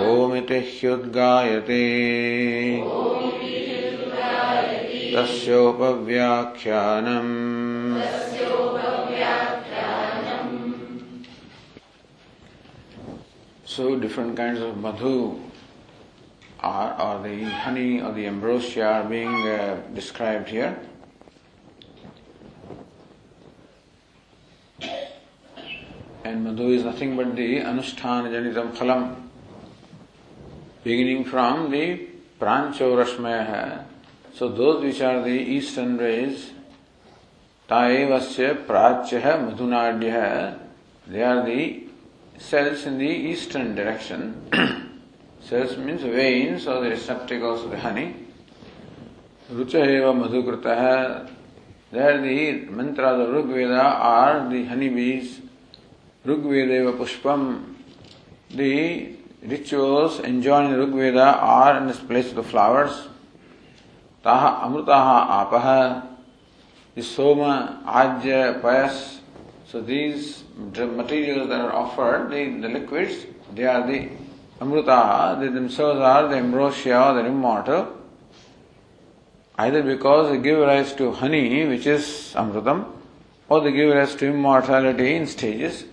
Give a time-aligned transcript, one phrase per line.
[0.01, 1.85] ओमिति ह्युद्गायते
[5.15, 7.33] तस्योपव्याख्यानम्।
[13.73, 15.39] So different kinds of madhu
[16.61, 20.79] are, or the honey or the ambrosia are being uh, described here.
[26.23, 29.15] And madhu is nothing but the anusthana janitam phalam,
[30.83, 32.07] beginning from the
[32.39, 33.85] prancho rashmaya.
[34.35, 36.51] So those which are the eastern rays,
[37.67, 40.59] taevasya prachya madhunadya,
[41.07, 41.87] they are the
[42.37, 44.89] cells in the eastern direction.
[45.43, 48.15] Cells means veins or the receptacles of the honey.
[49.51, 51.29] Rucha eva madhukritaha.
[51.91, 55.41] There the mantras of Rigveda are the honeybees.
[56.25, 57.75] Rigvedeva pushpam.
[58.49, 63.09] The rituals enjoined in the Rigveda are in this place of the flowers.
[64.23, 66.07] Taha amrutaha apaha.
[66.95, 69.19] The soma, ajya, payas.
[69.65, 74.09] So these materials that are offered, the, the liquids, they are the
[74.60, 77.96] amrita, they themselves are the ambrosia or the immortal,
[79.58, 82.86] either because they give rise to honey, which is amritam,
[83.48, 85.84] or they give rise to immortality in stages.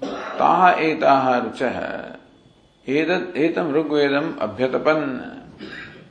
[0.00, 2.18] Taha etaha ruchaha.
[2.86, 5.36] Etat etam Rigvedam abhyatapan.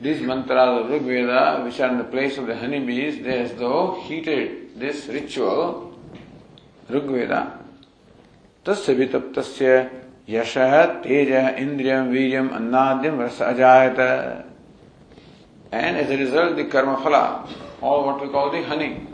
[0.00, 4.00] These mantras of Rigveda, which are in the place of the honeybees, they as though
[4.00, 5.98] heated this ritual,
[6.88, 7.58] Rigveda.
[8.64, 9.90] तस्य वितप्तस्य
[10.28, 13.98] यशः तेजः इंद्रियम वीर्यम अन्नाद्यम रस अजायत
[15.72, 17.48] and as a result the karma phala
[17.80, 19.06] or what we call the honey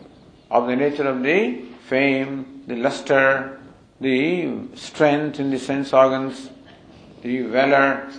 [0.50, 3.59] of the nature of the fame the luster
[4.00, 6.48] the strength in the sense organs
[7.22, 8.10] the valor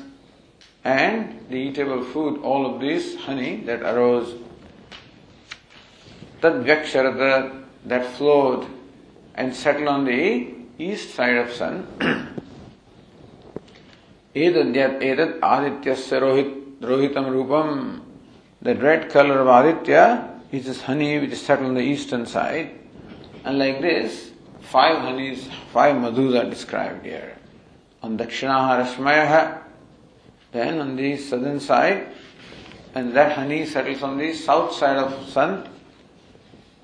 [0.84, 4.36] and the eatable food all of this honey that arose
[6.42, 7.34] tad vyaksharata
[7.86, 8.68] that flowed
[9.36, 10.24] and settled on the
[10.78, 11.76] east side of sun
[14.35, 18.01] Edat Adityasya Rohitam Rupam.
[18.63, 22.79] That red color of Aditya is this honey which is settled on the eastern side.
[23.45, 27.37] And like this, five honeys, five madhus are described here.
[28.03, 29.63] On Dakshinaha Rashmayaha,
[30.53, 32.09] then on the southern side,
[32.95, 35.69] and that honey settles on the south side of sun.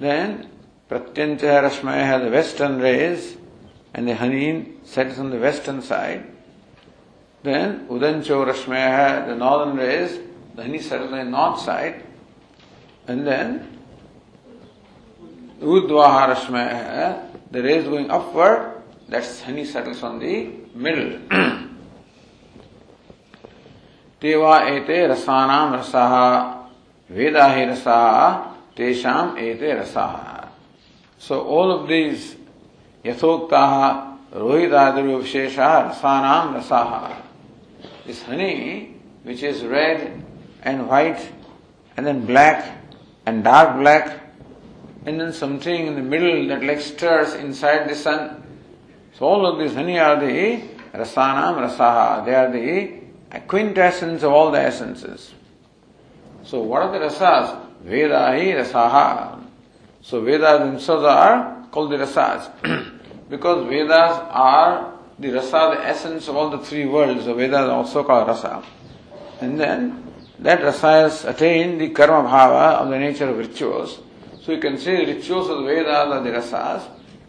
[0.01, 0.51] Then
[0.91, 3.37] Pratyantya Rashmayaha, the western rays,
[3.95, 6.28] and the honey settles on the western side.
[7.43, 10.19] Then Udancho Rashmeha, the northern rays,
[10.57, 12.03] then he settled on north side,
[13.07, 13.79] and then
[15.61, 21.21] Udvaha Rashmeha, the rays going upward, that sunny settles on the middle.
[24.21, 26.67] Teva ete rasanam rasaha,
[27.11, 28.45] vedahi हि
[28.77, 30.49] tesham ete rasaha.
[31.19, 32.37] So all of these
[33.05, 37.28] yathoktaha, यथोक्ताः vishesha, rasanam rasaha.
[38.09, 40.25] This honey, which is red
[40.63, 41.31] and white,
[41.95, 42.75] and then black
[43.27, 44.19] and dark black,
[45.05, 48.43] and then something in the middle that like stirs inside the sun.
[49.13, 50.63] So all of these honey are the
[50.95, 52.25] rasanam rasaha.
[52.25, 55.35] They are the quintessence of all the essences.
[56.45, 57.63] So what are the rasas?
[57.85, 59.45] Vedahi rasaha.
[60.01, 62.51] So Vedas themselves are called the rasas.
[63.29, 64.88] because Vedas are
[65.20, 67.26] the rasa, the essence of all the three worlds.
[67.26, 68.64] So Vedas are also called rasa.
[69.42, 70.04] And then
[70.40, 74.00] that rasa has attained the karma bhava of the nature of rituals.
[74.42, 76.84] So you can say the rituals of the Vedas are the rasas,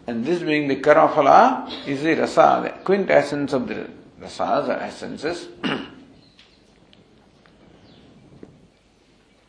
[0.07, 3.89] and this being the karma phala is the rasa, the quintessence of the
[4.19, 5.47] rasas or essences.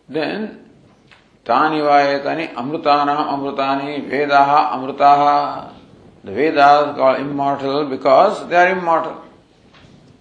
[0.08, 0.62] then
[1.44, 5.22] तानि वा एतानि अमृतानाम् अमृतानि वेदाः अमृताः
[6.23, 9.23] the Vedas are immortal because they are immortal.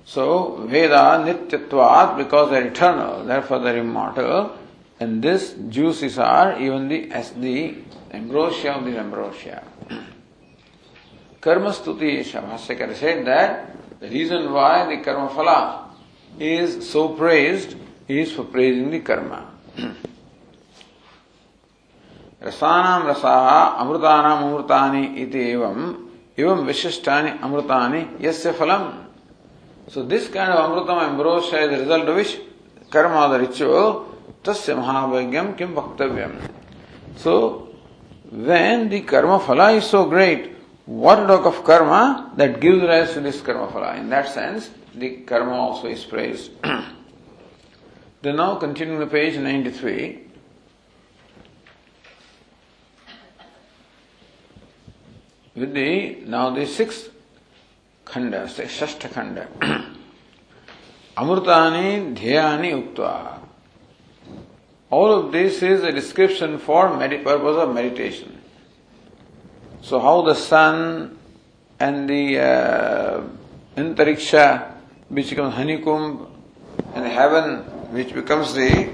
[0.05, 4.57] So, Veda Nityatvat, because they're eternal, therefore they're immortal,
[4.99, 7.77] and this juices are even the, as the
[8.13, 9.63] ambrosia of the ambrosia.
[11.41, 15.85] Karma Stuti Bhashyakara said that the reason why the karma phala
[16.39, 17.77] is so praised
[18.09, 19.51] is for praising the karma.
[22.43, 23.35] రసానాం రసా
[23.83, 25.85] అమృతానాం అమృతాని ఇది एवम्
[26.43, 28.01] ఏవం విశిష్టాని అమృతాని
[28.31, 28.85] ఎస్య ఫలం
[29.93, 32.37] so this kind of amritam ambrosia is result which
[32.95, 33.91] karma the ritual
[34.47, 36.33] तस्य మహాభాగ్యం किं వక్తవ్యం
[37.23, 37.33] So
[38.49, 40.43] when the karma ఫల is so great,
[40.89, 42.01] what talk of karma
[42.39, 43.89] that gives rise to this karma phala.
[44.01, 44.63] In that sense,
[44.95, 46.47] the karma also is praised.
[48.23, 50.30] then now continuing the page 93.
[55.61, 57.11] With the now the sixth
[58.07, 59.47] khanda, shashta khanda.
[61.19, 63.41] Amrutani dhyani uktva.
[64.89, 68.41] All of this is a description for med- purpose of meditation.
[69.83, 71.19] So how the sun
[71.79, 73.23] and the uh,
[73.77, 74.73] antariksha,
[75.11, 76.27] which becomes honeycomb,
[76.95, 77.59] and heaven,
[77.93, 78.89] which becomes the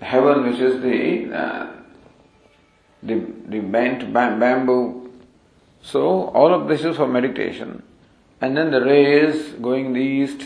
[0.00, 1.75] heaven, which is the uh,
[3.06, 5.10] the the bent bamboo.
[5.82, 7.82] So all of this is for meditation,
[8.40, 10.42] and then the rays going the east,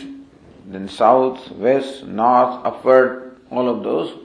[0.65, 4.17] then south, west, north, upward, all of those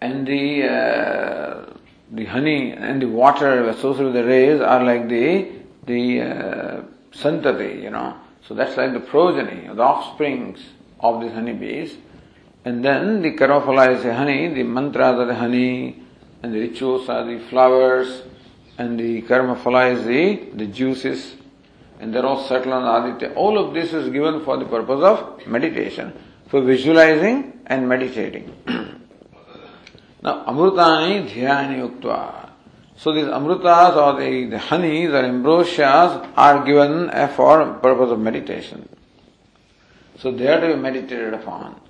[0.00, 1.72] and the uh,
[2.12, 5.52] the honey and the water associated with the rays are like the
[5.86, 6.82] the uh,
[7.12, 8.16] santati, you know.
[8.46, 10.60] So that's like the progeny, the offsprings
[11.00, 11.96] of these honeybees.
[12.64, 16.02] And then the karmaphala is honey, the mantras are the honey,
[16.42, 18.22] and the rituals are the flowers,
[18.78, 21.34] and the karmaphala is the, the juices,
[22.00, 23.32] and they're all settled on aditya.
[23.34, 26.12] All of this is given for the purpose of meditation,
[26.48, 28.54] for visualizing and meditating.
[30.22, 32.50] Now, amrutani dhyani uktva.
[32.96, 38.88] So these amrutas or the, the honeys or ambrosias are given for purpose of meditation.
[40.18, 41.80] So they are to be meditated upon.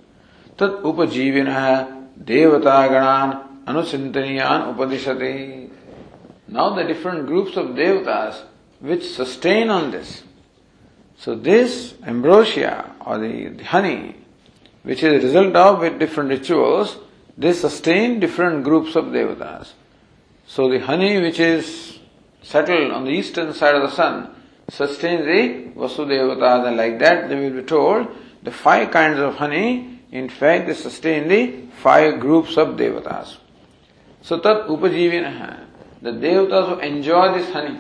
[0.59, 5.71] Upajivina devata ganan anusintaniyan upadishati.
[6.49, 8.43] Now the different groups of devatas
[8.81, 10.23] which sustain on this.
[11.19, 14.17] So this ambrosia or the, honey,
[14.83, 16.99] which is a result of with different rituals,
[17.37, 19.73] they sustain different groups of devatas.
[20.47, 21.99] So the honey which is
[22.43, 24.31] settled on the eastern side of the sun
[24.69, 28.09] sustains the Vasudevatas and like that they will be told
[28.43, 33.37] the five kinds of honey in fact they sustain the five groups of devatas.
[34.27, 35.67] So tat upajivinaha,
[36.03, 37.79] the devatas who enjoy this honey,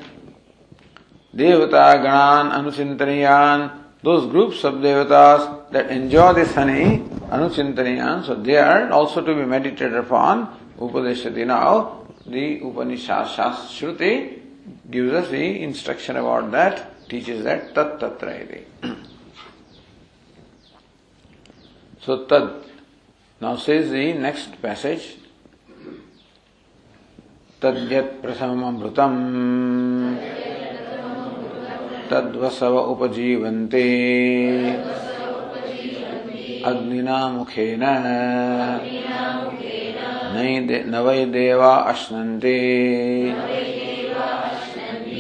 [1.35, 6.99] devata ganan anusintaniyan, those groups of devatas that enjoy this honey,
[7.35, 11.45] anuchintaniyan, so they are also to be meditated upon, upadeshati.
[11.45, 14.41] Now, the Upanishad Shruti
[14.89, 18.65] gives us the instruction about that, teaches that tat tatra
[22.03, 22.63] So tad.
[23.41, 25.17] Now says the next passage.
[27.63, 29.17] तद्यत् प्रथममृतम्
[32.11, 33.85] तद्वसव उपजीवन्ते।
[36.65, 37.81] अग्निना मुखेन।
[40.87, 42.59] न वै देवा अश्नन्ते।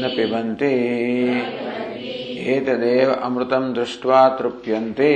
[0.00, 0.72] न पिबन्ते।
[2.46, 5.12] एतदेव अमृतं दृष्ट्वा तृप्यन्ते।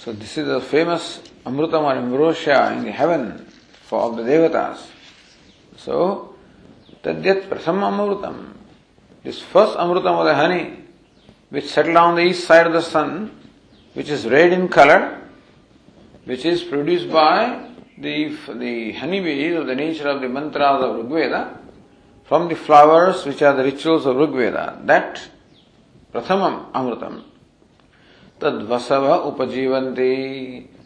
[0.00, 3.46] So this is a famous Amrutam or Ambrosia in heaven
[3.86, 4.86] for all the devatas.
[5.76, 6.34] So
[7.02, 8.52] Tadyat Prasam Amrutam.
[9.22, 10.84] This first Amrutam of the honey,
[11.48, 13.36] which settled on the east side of the sun,
[13.94, 15.20] which is red in color,
[16.24, 17.68] which is produced by
[17.98, 21.58] the, the honeybees of the nature of the mantras of Rigveda,
[22.24, 24.86] from the flowers which are the rituals of Rigveda.
[24.86, 25.20] That
[26.12, 27.24] Prathamam Amrutam.
[28.38, 30.79] Tad Vasava Upajivanti.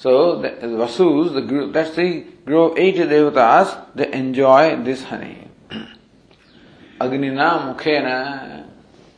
[0.00, 5.46] So the Vasus, the that's the of eight devatas, they enjoy this honey.
[6.98, 8.66] Agnina Mukhena.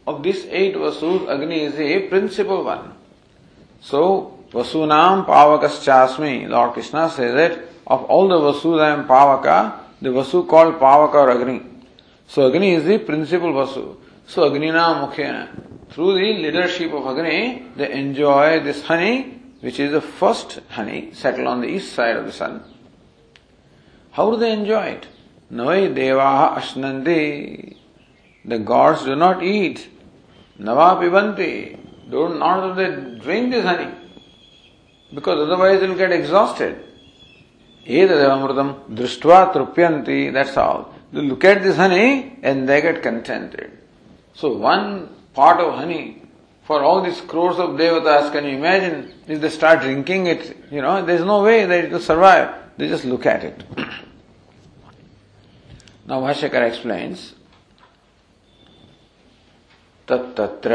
[0.09, 2.95] Of these eight Vasus, Agni is the principal one.
[3.81, 10.09] So, Vasunam Pavakaschasmi, Lord Krishna says that of all the Vasus I am Pavaka, the
[10.09, 11.63] Vasu called Pavaka or Agni.
[12.27, 13.99] So Agni is the principal Vasu.
[14.27, 15.49] So Agnina Mukhena.
[15.91, 21.47] Through the leadership of Agni, they enjoy this honey, which is the first honey settled
[21.47, 22.63] on the east side of the sun.
[24.11, 25.07] How do they enjoy it?
[25.51, 27.77] Navai Devaha Ashnanti.
[28.45, 29.89] The gods do not eat.
[30.59, 31.79] Nava Pibanti.
[32.11, 33.95] Do not they drink this honey.
[35.15, 36.85] Because otherwise they'll get exhausted.
[37.87, 40.33] Edadavamrutam drishtva trupyanti.
[40.33, 40.93] That's all.
[41.13, 43.79] They look at this honey and they get contented.
[44.35, 46.22] So one pot of honey
[46.65, 50.81] for all these crores of devatas, can you imagine if they start drinking it, you
[50.81, 52.55] know, there's no way that it will survive.
[52.77, 53.63] They just look at it.
[56.07, 57.35] now Bhashyakara explains,
[60.07, 60.73] तत्तत्र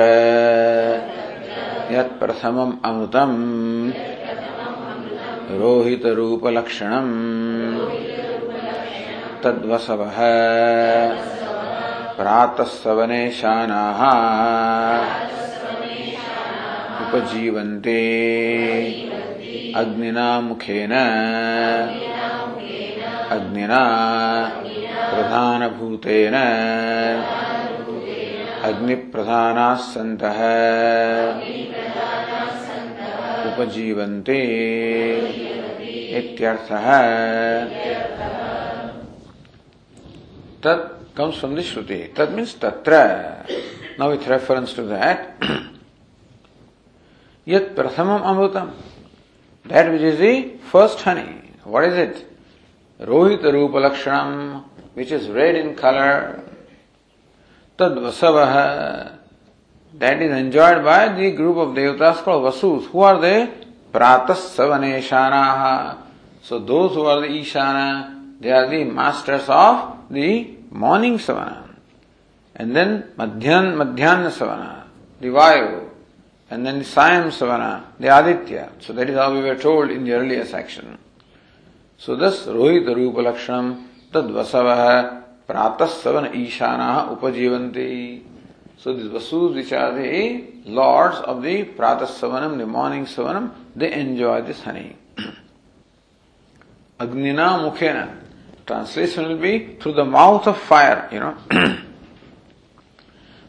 [1.92, 3.38] यत्प्रथमम् अमृतम्
[5.60, 7.14] रोहितरूपलक्षणम्
[9.44, 10.18] तद्वसवः
[12.18, 14.02] प्रातः सवने शानाः
[17.08, 18.00] उपजीवन्ते।
[19.76, 20.92] अग्निना मुखेन।
[23.32, 23.82] अग्निना
[25.12, 26.34] प्रधानभूतेन।
[28.64, 30.40] अग्निप्रधानाः सन्तः।
[33.48, 34.42] उपजीवन्ते
[36.18, 36.88] इत्यर्थः।
[40.64, 42.94] तत् comes from दि श्रुति तत् means तत्र.
[44.00, 45.44] Now with reference to that
[47.48, 48.74] Yat Prathamam Amrutam.
[49.66, 51.50] That which is the first honey.
[51.64, 52.28] What is it?
[53.00, 56.44] Rohita Rupa which is red in color.
[57.78, 59.18] Tad Vasavaha.
[59.94, 62.86] That is enjoyed by the group of devatas called Vasus.
[62.88, 63.50] Who are they?
[63.94, 65.98] Pratas Savaneshanaha.
[66.42, 71.76] So those who are the Ishana, they are the masters of the morning savana,
[72.56, 74.84] and then madhyan, madhyana savana,
[75.20, 75.87] the vayu,
[76.50, 78.72] and then the sayam savana, the aditya.
[78.80, 80.98] So that is how we were told in the earlier section.
[81.98, 88.24] So thus rohita rupa lakshanam tad vasavah pratas savana ishana upajivanti.
[88.78, 93.92] So these vasus which are the lords of the pratas savanam, the morning savanam, they
[93.92, 94.96] enjoy this honey.
[97.00, 98.24] Agnina mukhena.
[98.66, 101.38] Translation will be through the mouth of fire, you know.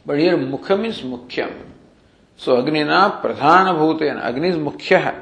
[0.07, 1.68] but here mukha means mukhyam.
[2.41, 5.15] So Agni ना प्रधान भूत अग्नि मुख्य है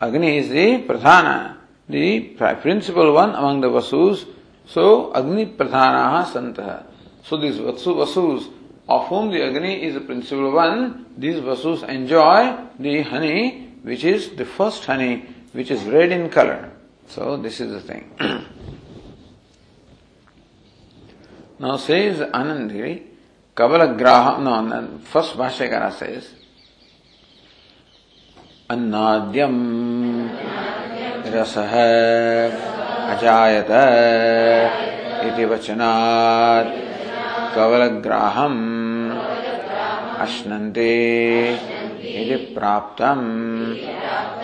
[0.00, 1.26] Agni is the pradhan
[2.62, 4.26] principal one among the Vasus
[4.70, 4.86] so
[5.16, 6.60] Agni pradhan Sant
[7.28, 8.48] so this Vasu Vasus
[8.88, 10.86] of home the Agni is principal one
[11.18, 12.44] this Vasus enjoy
[12.80, 13.36] the honey
[13.86, 15.12] which is the first honey
[15.54, 16.68] which is red in colour
[17.14, 18.04] so this is the thing
[21.60, 22.72] now says आनंद
[23.56, 24.52] कबल ग्राह no
[25.12, 26.06] first भाष्यकार से
[28.70, 29.56] अन्नाद्यम।
[31.26, 31.58] रस
[33.10, 33.70] अजायत
[35.26, 36.68] इति वचनात्।
[37.54, 39.10] कवलग्राहम्
[40.18, 41.48] अश्नन्ति
[42.04, 43.74] यदि प्राप्तम्।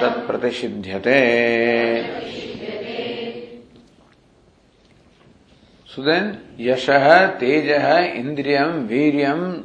[0.00, 1.20] तत्प्रतिषिध्यते।
[5.86, 6.90] सुदेन यश,
[7.40, 7.70] तेज
[8.16, 9.64] इंद्रियम वीरियम,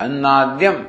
[0.00, 0.86] अन्नाद्यम।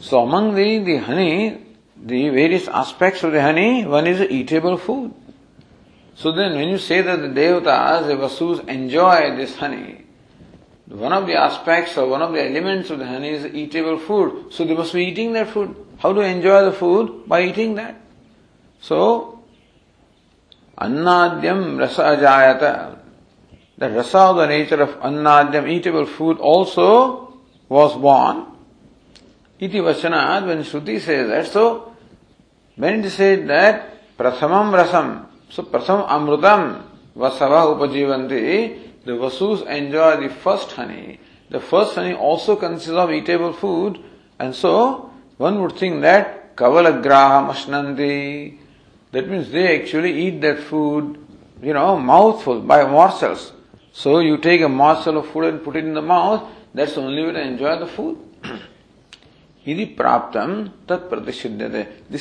[0.00, 1.62] So among the honey
[2.02, 5.14] the various aspects of the honey, one is eatable food.
[6.14, 10.04] So then when you say that the devatas, the vasus enjoy this honey,
[10.86, 14.52] one of the aspects or one of the elements of the honey is eatable food.
[14.52, 15.74] So they must be eating that food.
[15.98, 17.28] How to enjoy the food?
[17.28, 18.00] By eating that.
[18.80, 19.42] So,
[20.78, 22.98] annadyam rasa ajayata
[23.78, 27.34] the rasa of the nature of annadyam, eatable food, also
[27.68, 28.46] was born.
[29.58, 31.96] Iti vachanat, when Shruti says that, so
[32.76, 36.82] when it said that prasamam rasam, so prasam amrutam
[37.16, 41.18] vasava upajivanti, the vasus enjoy the first honey.
[41.48, 43.98] The first honey also consists of eatable food,
[44.38, 48.58] and so one would think that kavalagraha mashnanti,
[49.12, 51.18] that means they actually eat that food,
[51.62, 53.52] you know, mouthful, by morsels.
[53.92, 57.00] So you take a morsel of food and put it in the mouth, that's the
[57.00, 58.18] only way to enjoy the food.
[59.66, 59.80] This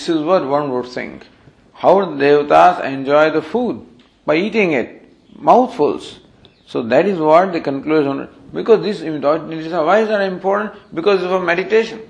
[0.10, 1.28] is what one would think.
[1.74, 3.86] How the devatas enjoy the food?
[4.26, 5.06] By eating it,
[5.38, 6.22] mouthfuls.
[6.66, 8.28] So that is what the conclusion.
[8.52, 10.74] Because this, why is that important?
[10.94, 12.02] Because of meditation.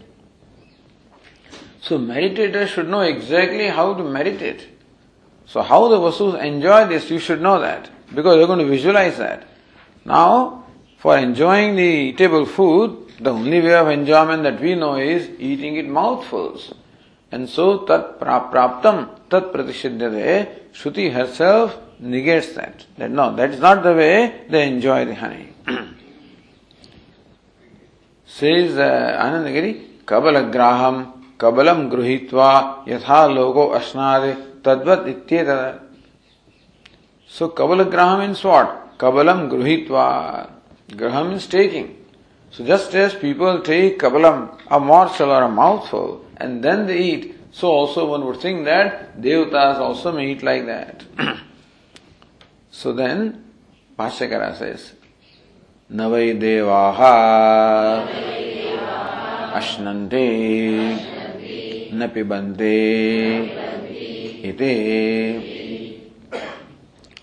[1.82, 4.70] So meditators should know exactly how to meditate.
[5.46, 7.90] So how the vasus enjoy this, you should know that.
[8.14, 9.46] Because you're going to visualize that.
[10.06, 10.64] Now,
[10.98, 15.78] for enjoying the eatable food, the only way of enjoyment that we know is eating
[15.78, 16.74] it mouthfuls.
[17.32, 22.86] And so, tat praptam, tat pratishiddhate, Shruti herself negates that.
[22.98, 25.50] That no, that is not the way they enjoy the honey.
[28.26, 35.82] Says uh, Anandagiri, Kabalagraham, Kabalam Gruhitva, Yatha Logo Ashnade, Tadvat Ityeta.
[37.28, 38.98] So Kabalagraham means what?
[38.98, 40.52] Kabalam Gruhitva.
[40.96, 42.05] Graham means taking.
[42.56, 47.36] So just as people take Kabalam, a morsel or a mouthful, and then they eat,
[47.52, 51.04] so also one would think that devatas also may eat like that.
[52.72, 53.44] so then,
[54.00, 54.94] Bhashyakara says,
[55.92, 58.08] Navai devaha
[59.52, 60.98] ashnante
[61.92, 63.50] napibante
[64.46, 65.42] ite.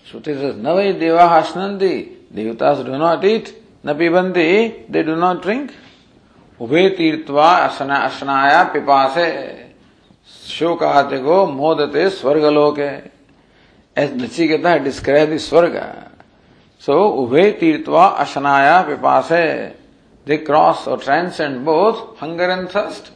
[0.05, 2.17] Shruti says, Navai devaha ashnanti.
[2.31, 3.62] Devatas do not eat.
[3.84, 5.72] Napibanti, they do not drink.
[6.60, 9.28] उभे तीर्थवा असनाया पिपासे
[10.26, 12.90] शोकाते को मोदते स्वर्गलोके
[13.98, 16.08] as Nachiketa described the Swarga.
[16.78, 19.74] So, Ubhe Tirtva Ashanaya Pipase,
[20.24, 23.10] they cross or transcend both hunger and thirst.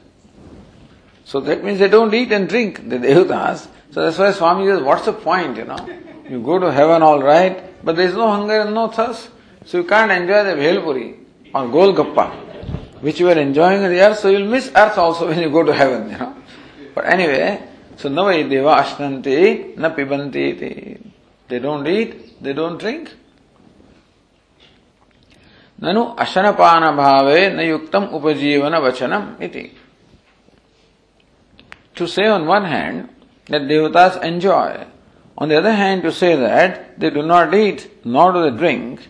[1.25, 3.69] So that means they don't eat and drink, the Devatas.
[3.93, 5.79] So that's why Swami says, what's the point, you know?
[6.29, 9.29] You go to heaven all right, but there is no hunger and no thirst.
[9.67, 11.19] So you can't enjoy the Bhelpuri
[11.55, 15.41] or Golgappa, which you are enjoying on the earth, so you'll miss earth also when
[15.41, 16.35] you go to heaven, you know.
[16.95, 17.63] But anyway,
[17.97, 21.01] so navai deva ashtanti na pibanti
[21.49, 23.11] They don't eat, they don't drink.
[25.83, 29.71] ननु अशनपान भावे न युक्तम उपजीवन वचनम इति
[31.97, 33.09] To say on one hand
[33.47, 34.87] that devatas enjoy,
[35.37, 39.01] on the other hand to say that they do not eat nor do they drink,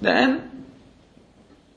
[0.00, 0.64] then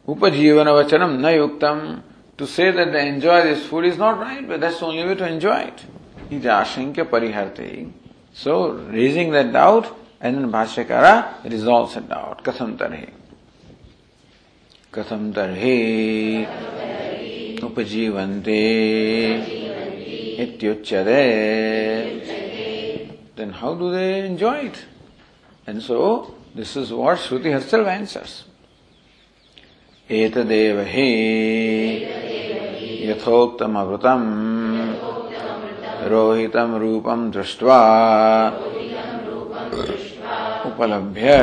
[0.07, 2.01] upajivana vachanam na yuktam
[2.37, 5.15] to say that they enjoy this food is not right, but that's the only way
[5.15, 5.85] to enjoy it.
[6.31, 7.91] Iti ashankya pariharte.
[8.33, 12.43] So, raising that doubt, and then Bhashyakara resolves that doubt.
[12.43, 13.09] Katham tarhi.
[14.91, 16.47] Katham tarhi
[17.59, 18.57] upajivante
[20.39, 21.75] ityuchyade.
[23.35, 24.85] Then how do they enjoy it?
[25.67, 28.33] And so, this is what Shruti herself answers
[30.09, 31.07] एतदेव हि
[33.09, 34.27] यथोक्तमवृतम्
[36.11, 37.77] रोहितम् रूपम् दृष्ट्वा
[40.69, 41.37] उपलभ्य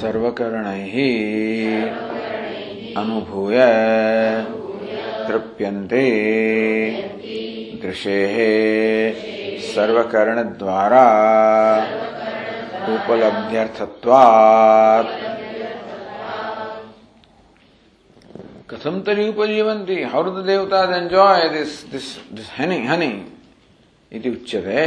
[0.00, 0.96] सर्वकरणैः
[3.02, 3.60] अनुभूय
[5.28, 6.06] तृप्यन्ते
[7.82, 8.36] दृशेः
[9.74, 11.04] सर्वकरणद्वारा
[12.86, 14.52] उपलब्ध्यर्थत्वात्।
[18.70, 23.12] कथम तरी उपजीवंती how the devatas enjoy this this this honey honey
[24.12, 24.82] इति उच्यते,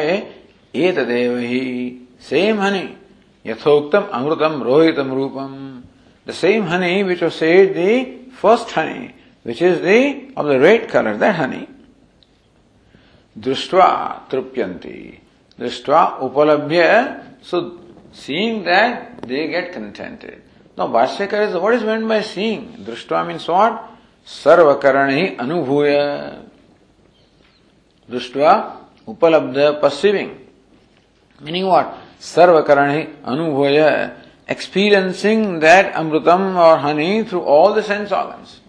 [0.75, 1.63] एतदेव हि
[2.21, 2.85] सेम हनी
[3.45, 5.53] यथोक्तम अमृतम रोहितम रूपम।
[6.27, 7.79] The same honey which was said the
[8.41, 9.01] first honey
[9.45, 9.87] which is the
[10.37, 11.63] of the red colour that honey
[13.35, 13.87] दृष्ट्वा
[14.31, 14.99] तृप्यन्ति,
[15.59, 16.83] दृष्ट्वा उपलब्ध्य
[17.43, 17.61] सो
[18.11, 20.41] seeing that they get contented.
[20.77, 22.73] Now, Bhashyakar is what is meant by seeing?
[22.85, 23.83] Drishtva means what?
[24.25, 26.43] Sarvakarani anubhuya.
[28.09, 30.47] Drishtva upalabdha perceiving.
[31.41, 31.97] Meaning what?
[32.19, 34.15] Sarvakarani anubhuya.
[34.47, 38.59] Experiencing that amrutam or honey through all the sense organs.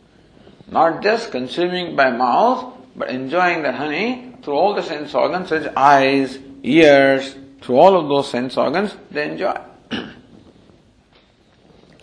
[0.70, 5.64] Not just consuming by mouth, but enjoying that honey through all the sense organs such
[5.64, 9.57] as eyes, ears, through all of those sense organs, they enjoy.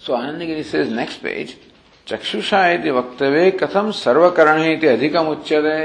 [0.00, 1.56] So Anandagiri says next page,
[2.10, 5.78] चक्षुषा इति वक्तव्ये कथम सर्वकरण इति अधिकम उच्यते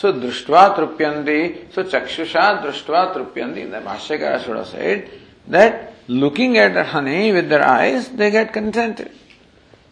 [0.00, 1.40] सो दृष्ट्वा तृप्यन्ति
[1.74, 5.08] सो चक्षुषा दृष्ट्वा तृप्यन्ति the bhashyakara should have said
[5.48, 9.10] that looking at the honey with their eyes they get contented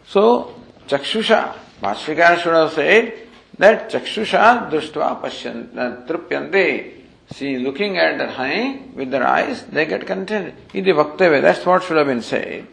[0.09, 0.55] so
[0.89, 3.13] chakshusha bhashyakara should have said
[3.59, 7.00] that chakshusha drishtva pashyant trypyante
[7.32, 11.84] see looking at the honey with their eyes they get contented iti vaktavya that's what
[11.84, 12.68] should have been said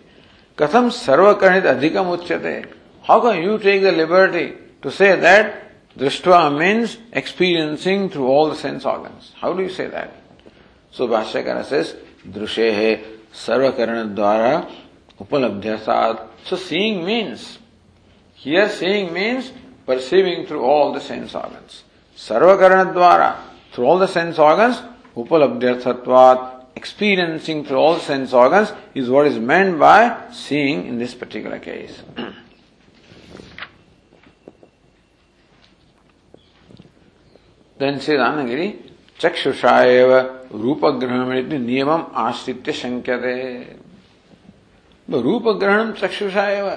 [0.58, 2.66] Katham sarvakarnit adhikam uchyate.
[3.04, 8.56] How can you take the liberty to say that drishtva means experiencing through all the
[8.56, 9.32] sense organs?
[9.36, 10.12] How do you say that?
[10.90, 11.94] So Bhashyakara says,
[12.26, 14.68] drushehe sarvakarna dwara
[15.20, 16.26] upalabhyasat.
[16.44, 17.60] So seeing means,
[18.34, 19.52] here seeing means
[19.86, 21.84] perceiving through all the sense organs.
[22.16, 23.36] Sarvakarna dwara,
[23.77, 24.81] through all the sense organs,
[25.15, 31.59] upalabhyasatvat experiencing through all sense organs is what is meant by seeing in this particular
[31.59, 32.01] case.
[37.77, 43.37] then says Anandagiri, Chakshusha eva रूपग्रहणमिति नियमम् आश्रित्य शङ्क्यते
[45.09, 46.67] रूपग्रहणं चक्षुषा एव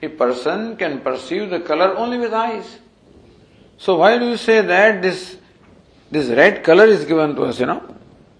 [0.00, 2.78] A person can perceive the color only with eyes.
[3.78, 5.36] So why do you say that this
[6.13, 7.81] this red color is given to us, you know?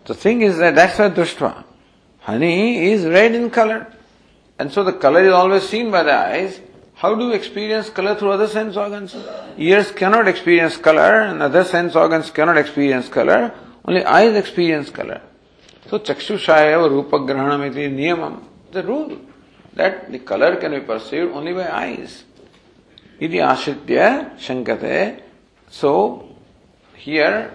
[0.05, 1.63] The thing is that that's why dushtva.
[2.19, 3.91] Honey is red in color.
[4.59, 6.61] And so the color is always seen by the eyes.
[6.95, 9.15] How do you experience color through other sense organs?
[9.57, 13.53] Ears cannot experience color and other sense organs cannot experience color.
[13.85, 15.21] Only eyes experience color.
[15.89, 16.77] So chakshushaya
[17.09, 18.43] grahanam iti niyamam.
[18.71, 19.19] The rule
[19.73, 22.23] that the color can be perceived only by eyes.
[23.19, 25.21] Iti ashritya shankate.
[25.69, 26.32] So
[27.03, 27.51] here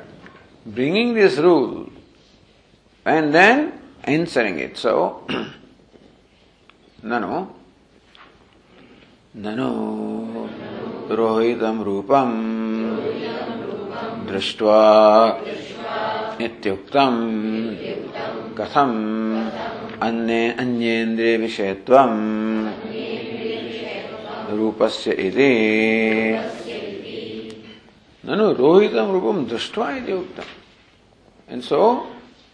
[0.66, 1.88] bringing this rule
[3.04, 3.72] and then
[4.04, 4.76] answering it.
[4.76, 5.24] So
[7.02, 7.54] nano
[9.44, 9.70] ननु
[11.18, 12.30] रोहितं रूपं
[14.28, 14.80] दृष्ट्वा
[16.46, 17.20] इत्युक्तम्
[18.58, 18.96] कथम्
[20.06, 22.18] अन्ये अन्येन्द्रिय विषयत्वम्
[24.58, 25.52] रूपस्य इति
[28.28, 30.44] Nanu rohitam rupam dushtva is yuktam.
[31.48, 32.06] And so,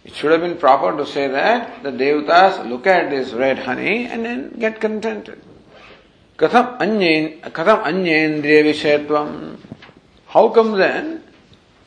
[0.05, 4.07] it should have been proper to say that the devatas look at this red honey
[4.07, 5.43] and then get contented.
[6.37, 9.57] Katham anyen, katham anyendriya vishayatvam.
[10.29, 11.25] How come then?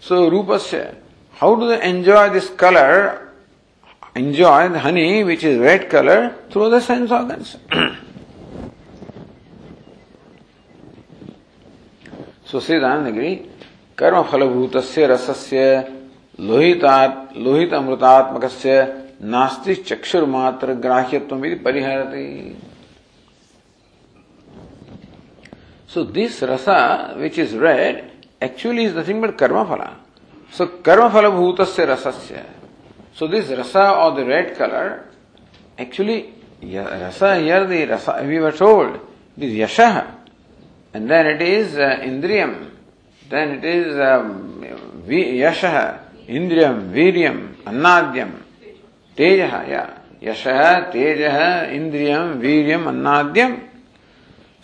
[0.02, 0.95] So, rupasya,
[1.32, 3.32] how do they enjoy this color,
[4.15, 7.56] enjoy the honey which is red color through the sense organs?
[12.45, 13.57] so, Sri Ramanagari
[13.98, 14.76] कर्म फलभूत
[15.12, 15.62] रसस्य
[16.40, 16.96] लोहिता
[17.38, 18.44] लोहित अमृतात्मक
[19.26, 22.04] नास्ति चक्षुर्मात्र ग्राह्यत्व परिहर
[25.90, 26.66] so this rasa
[27.18, 28.04] which is red
[28.44, 29.84] actually is nothing but karma phala
[30.54, 32.46] so कर्म फलभूत रसस्य
[33.20, 34.96] so this rasa or the red colour
[35.82, 36.24] actually
[36.64, 37.84] rasa here the
[38.28, 39.00] we were told
[39.38, 42.56] this yasha and then it is indriyam
[43.30, 44.63] then it is um,
[45.08, 48.32] yasha indriyam viryam annadyam
[49.16, 53.68] tejaha yeah yasha tejaha indriyam viryam annadyam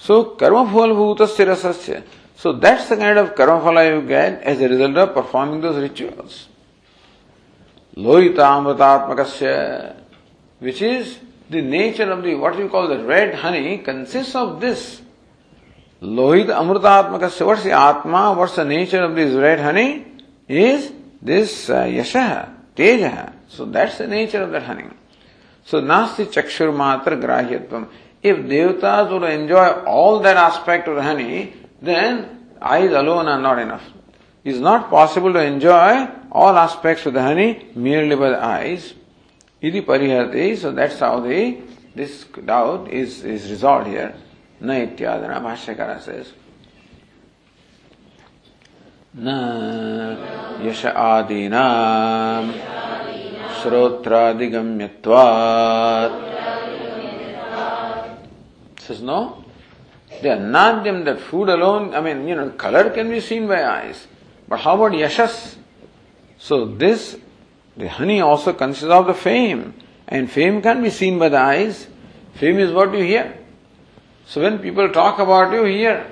[0.04, 2.04] So karma phala bhutasya rasasya.
[2.36, 5.82] So that's the kind of karma phala you get as a result of performing those
[5.82, 6.49] rituals.
[7.95, 9.95] Lohitamritatmakasya,
[10.60, 15.02] which is the nature of the what we call the red honey, consists of this.
[16.04, 17.46] Lohit amritatmakasya.
[17.46, 18.34] What's the atma?
[18.34, 20.06] What's the nature of this red honey?
[20.50, 23.34] Is this uh, yasha, teja.
[23.48, 24.89] So that's the nature of that honey.
[25.66, 27.88] So nasti chakshur matra grahyatvam.
[28.22, 33.60] If devatas would enjoy all that aspect of the honey, then eyes alone are not
[33.60, 33.84] enough.
[34.44, 38.94] It's not possible to enjoy all aspects of the honey merely by the eyes.
[39.62, 41.62] Iti parihati, so that's how the
[41.96, 44.16] this doubt is, is resolved here
[44.62, 46.33] Na ityadana Bhashyakara says.
[49.16, 49.29] न
[50.62, 52.53] यश आदीनाम्
[53.62, 56.29] श्रोत्रादिगम्यत्वात्
[58.81, 59.44] Says, no.
[60.22, 64.07] The annadyam, that food alone, I mean, you know, color can be seen by eyes.
[64.48, 65.57] But how about yashas?
[66.38, 67.18] So this,
[67.77, 69.74] the honey also consists of the fame.
[70.07, 71.87] And fame can be seen by the eyes.
[72.35, 73.38] Fame is what you hear.
[74.27, 76.07] So when people talk about you, hear.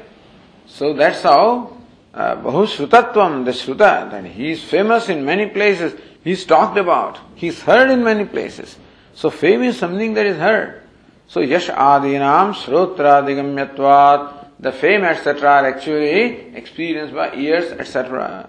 [0.66, 1.76] So that's how
[2.14, 6.00] uh, Bahusrutatvam, the Shruta, that he is famous in many places.
[6.24, 7.18] He's talked about.
[7.34, 8.76] He's heard in many places.
[9.14, 10.82] So fame is something that is heard.
[11.28, 15.48] So yash adinam shrotradigamyatvat, the fame etc.
[15.48, 18.48] are actually experienced by ears etc.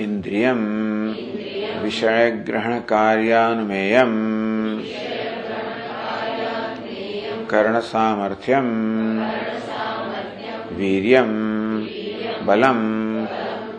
[0.00, 0.66] इन्द्रियम्।
[7.46, 8.64] कर्ण सामर्थ्यम
[10.76, 11.32] वीर्यम।
[12.46, 12.78] बलम।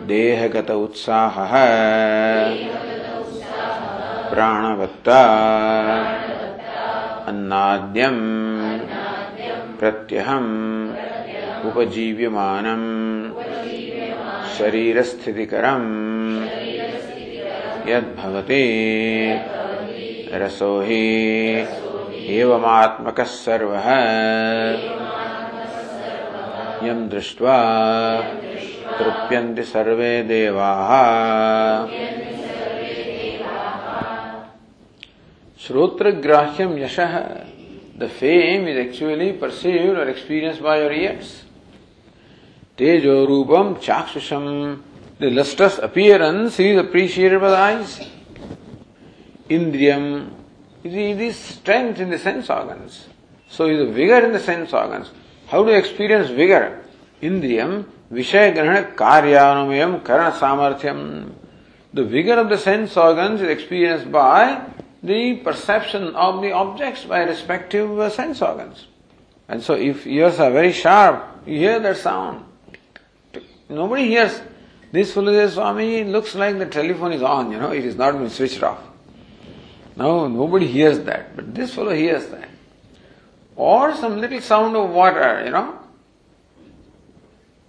[0.06, 1.54] देहगत उत्साह।
[4.34, 5.24] प्राणवत्ता।
[7.26, 8.47] अन्नाद्यम।
[9.78, 10.46] प्रत्यहम
[11.68, 12.82] उपजीव्यमानम
[14.56, 15.84] शरीरस्थितिकरम
[17.90, 18.64] यद्भवति
[20.42, 21.02] रसो हि
[22.38, 23.88] एवमात्मकः सर्वः
[26.86, 27.58] यं दृष्ट्वा
[28.98, 30.92] तृप्यन्ति सर्वे देवाः
[35.68, 37.47] Grahyam Yashah.
[37.98, 41.42] The fame is actually perceived or experienced by your ears.
[42.76, 44.82] Tejo Rupam Chakshusam.
[45.18, 48.08] The lustrous appearance is appreciated by the eyes.
[49.50, 50.30] Indriyam
[50.84, 53.08] is the strength in the sense organs.
[53.48, 55.10] So is the vigor in the sense organs.
[55.48, 56.84] How do you experience vigor?
[57.20, 61.32] Indriyam Vishaya Grahana Karana Samarthyam.
[61.92, 64.64] The vigor of the sense organs is experienced by
[65.02, 68.86] the perception of the objects by respective uh, sense organs.
[69.48, 72.44] And so if ears are very sharp, you hear that sound.
[73.68, 74.40] Nobody hears.
[74.90, 78.30] This says, Swami, looks like the telephone is on, you know, it is not been
[78.30, 78.80] switched off.
[79.96, 82.48] No, nobody hears that, but this fellow hears that.
[83.56, 85.78] Or some little sound of water, you know.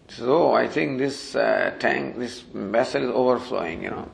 [0.09, 4.09] So I think this uh, tank, this vessel is overflowing, you know.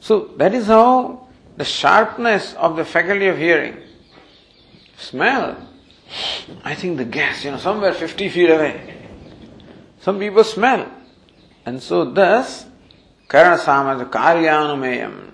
[0.00, 1.27] So that is how
[1.58, 3.76] the sharpness of the faculty of hearing.
[4.96, 5.56] Smell.
[6.62, 8.94] I think the gas, you know, somewhere 50 feet away.
[10.00, 10.88] Some people smell.
[11.66, 12.64] And so thus,
[13.28, 15.32] Samadhi Karyanumeyam.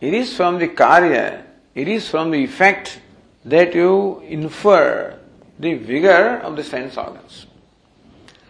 [0.00, 3.00] It is from the Karya, it is from the effect
[3.44, 5.18] that you infer
[5.58, 7.46] the vigor of the sense organs.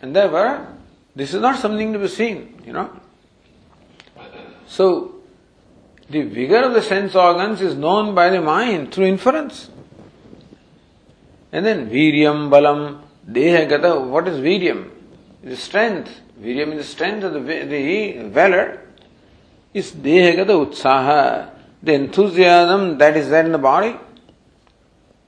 [0.00, 0.68] And therefore,
[1.14, 2.90] this is not something to be seen, you know.
[4.66, 5.13] So,
[6.10, 9.70] the vigor of the sense organs is known by the mind through inference.
[11.50, 14.00] And then viryam, balam, deha gata.
[14.00, 14.90] What is viryam?
[15.42, 16.20] Is strength.
[16.40, 18.80] Viryam is the strength of the, the valor.
[19.72, 21.50] Is deha gata utsaha.
[21.82, 23.96] The enthusiasm that is there in the body.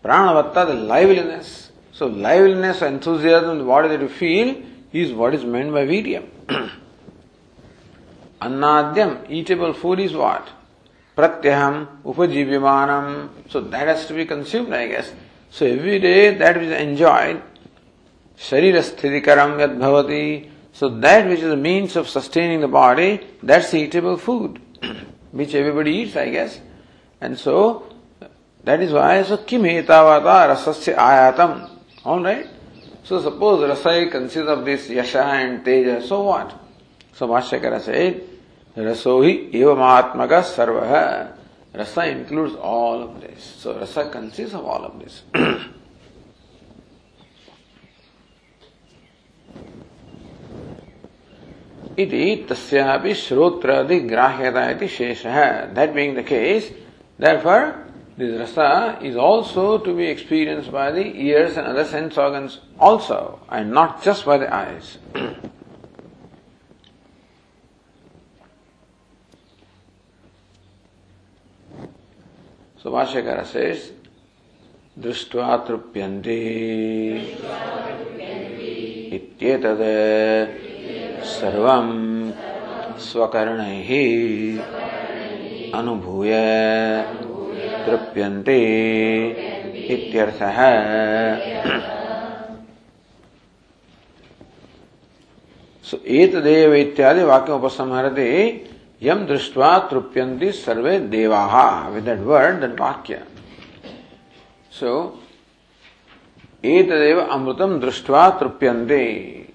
[0.05, 1.71] Pranavatta, the liveliness.
[1.93, 4.63] So liveliness, enthusiasm the body that you feel
[4.93, 6.29] is what is meant by viryam.
[8.43, 10.49] Annadyam, eatable food is what?
[11.17, 13.31] Pratyaham, upajivimanam.
[13.49, 15.13] So that has to be consumed, I guess.
[15.51, 17.43] So every day that which is enjoyed,
[18.37, 20.51] sharira sthitikaram yad bhavati.
[20.73, 24.61] So that which is the means of sustaining the body, that's eatable food,
[25.33, 26.61] which everybody eats, I guess.
[27.21, 27.95] And so
[28.65, 31.71] that is why so kim etavata rasasya ayatam.
[32.05, 32.49] Alright?
[33.05, 36.53] So suppose rasa consists of this yasha and teja, so what?
[37.15, 38.23] So Bhashyakara said,
[38.78, 41.08] रसो ही एवं आत्मा का सर्व है
[41.76, 45.22] रसा includes all of this so रसा consist of all of this
[52.00, 55.40] इति तस्यापि श्रोत्रादि ग्राह्यता इति शेषः
[55.76, 56.72] that being the case
[57.20, 57.86] therefore
[58.18, 63.40] this rasa is also to be experienced by the ears and other sense organs also
[63.50, 64.98] and not just by the eyes
[72.87, 73.91] So Bhashyakara says,
[74.97, 76.37] दृष्ट्वा तृप्यन्ते
[79.17, 79.83] इत्येतद्
[81.31, 81.89] सर्वं
[83.07, 83.91] स्वकर्णैः
[85.79, 86.33] अनुभूय
[87.87, 88.59] तृप्यन्ते
[89.97, 90.59] इत्यर्थः।
[95.91, 98.31] सो एतदेव इत्यादि वाक्य उपसंहरते
[98.99, 101.93] Yam drishtva trupyanti sarve devaha.
[101.93, 103.27] With that word, that vakya.
[104.71, 105.19] So,
[106.63, 109.51] etadeva amrutam drishtva trupyanti.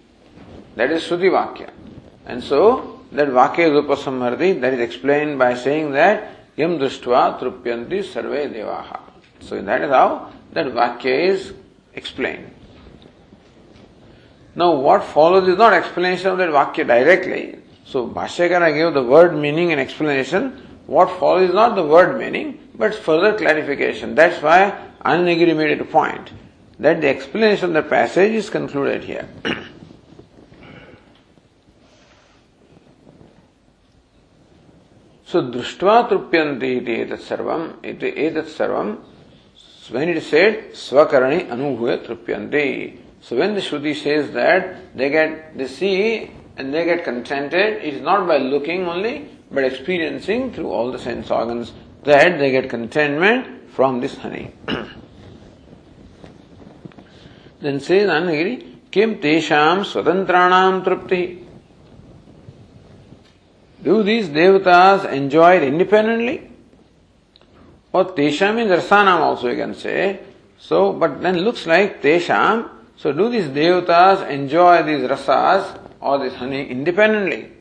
[0.75, 1.69] That is Shruti Vakya.
[2.25, 8.03] And so, that Vakya is upasamharti, that is explained by saying that Yam drishtva trupyanti
[8.03, 9.01] sarve devaha.
[9.41, 11.53] So, that is how that Vakya is
[11.93, 12.53] explained.
[14.55, 17.60] Now, what follows is not explanation of that Vakya directly.
[17.91, 20.65] So Bhashyakara gave the word meaning and explanation.
[20.87, 24.15] What follows is not the word meaning, but further clarification.
[24.15, 26.31] That's why Anandagiri made it a point
[26.79, 29.27] that the explanation of the passage is concluded here.
[35.25, 38.99] so drishtva trupyanti iti etat sarvam, iti etat sarvam,
[39.89, 42.99] when it is said, swakarani anubhuya trupyanti.
[43.19, 47.93] So when the Shruti says that, they get, they see and they get contented, it
[47.95, 51.71] is not by looking only, but experiencing through all the sense organs
[52.03, 54.53] that they get contentment from this honey.
[57.61, 61.45] then says Anagiri, Kim tesham swadantranam trupti.
[63.81, 66.49] Do these devatas enjoy it independently?
[67.93, 70.19] Or tesham means rasanam also you can say.
[70.59, 72.69] So, but then looks like tesham.
[72.97, 75.07] So do these devatas enjoy these
[76.01, 77.51] or this honey independently.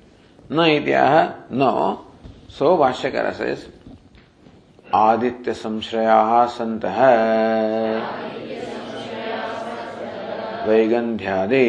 [0.49, 2.07] No idyaha, no.
[2.49, 3.67] So Vashyakara says,
[4.93, 7.17] Aditya संश्रया संत है
[10.67, 11.65] वैगंध्यादे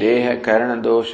[0.00, 1.12] देह कर्ण दोष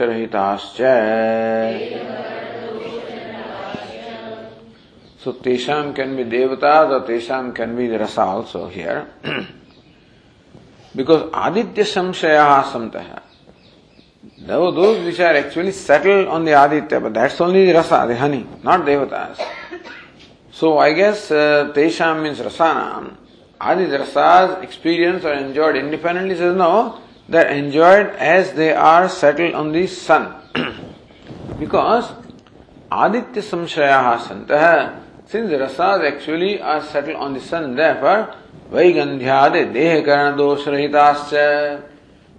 [5.18, 9.08] So Tesham can be devatas or Tesham can be the rasa also here.
[10.94, 13.22] because Aditya Samshaya Samtaha.
[14.38, 18.46] Those which are actually settled on the Aditya, but that's only the rasa, the honey,
[18.62, 19.40] not devatas.
[20.50, 23.16] So I guess uh, Tesham means rasana.
[23.60, 29.72] Adi rasas experienced or enjoyed independently says no, they're enjoyed as they are settled on
[29.72, 30.34] the sun.
[31.58, 32.12] because
[32.90, 38.34] Aditya Samshaya Santah, since the rasas actually are settled on the sun, therefore
[38.70, 41.82] Vaigandhyade Deha Karana Dosha Rahitascha,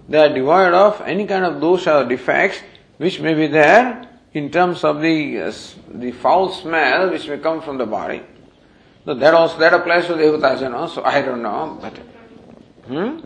[0.08, 2.58] they are devoid of any kind of dosha or defects
[2.96, 5.52] which may be there in terms of the uh,
[5.90, 8.22] the foul smell which may come from the body.
[9.04, 10.86] So that also that applies to devatas, you know.
[10.86, 11.96] So I don't know, but
[12.86, 13.20] hmm?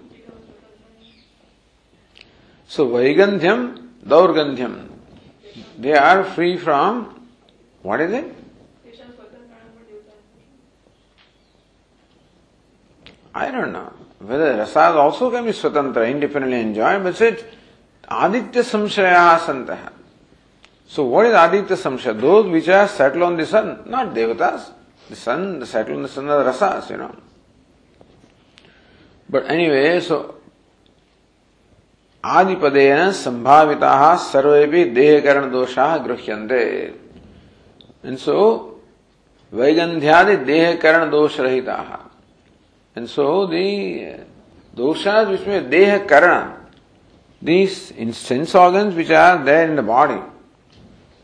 [2.67, 4.89] so Vaigandhyam, Daurgandhyam,
[5.79, 7.29] they are free from
[7.83, 8.37] what is it?
[13.35, 17.45] I don't know whether rasas also can be swatantra, independently enjoyed, but it
[18.09, 19.93] aditya samshaya santaha.
[20.93, 22.21] So what is Aditya Samshaya?
[22.21, 24.73] Those which are settled on the sun, not devatas.
[25.09, 27.17] The sun, the settled on the sun are the rasas, you know.
[29.31, 30.35] But anyway, so
[32.23, 36.95] आदिपदेन संभाविता सर्वे देहकरण दोषा गृह्यन्ते
[38.05, 38.79] and so
[39.53, 42.02] vaigandhyadi dehakaran dosh rahita
[42.95, 44.21] and so the
[44.77, 46.57] doshas which may dehakaran
[47.41, 50.21] these in sense organs which are there in the body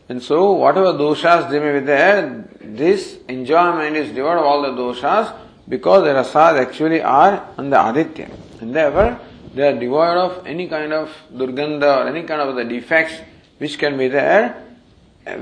[0.09, 4.69] And so, whatever doshas they may be there, this enjoyment is devoid of all the
[4.69, 5.35] doshas
[5.67, 8.27] because the rasas actually are on the aditya.
[8.59, 9.19] And therefore,
[9.53, 13.13] they are devoid of any kind of durganda or any kind of the defects
[13.59, 14.65] which can be there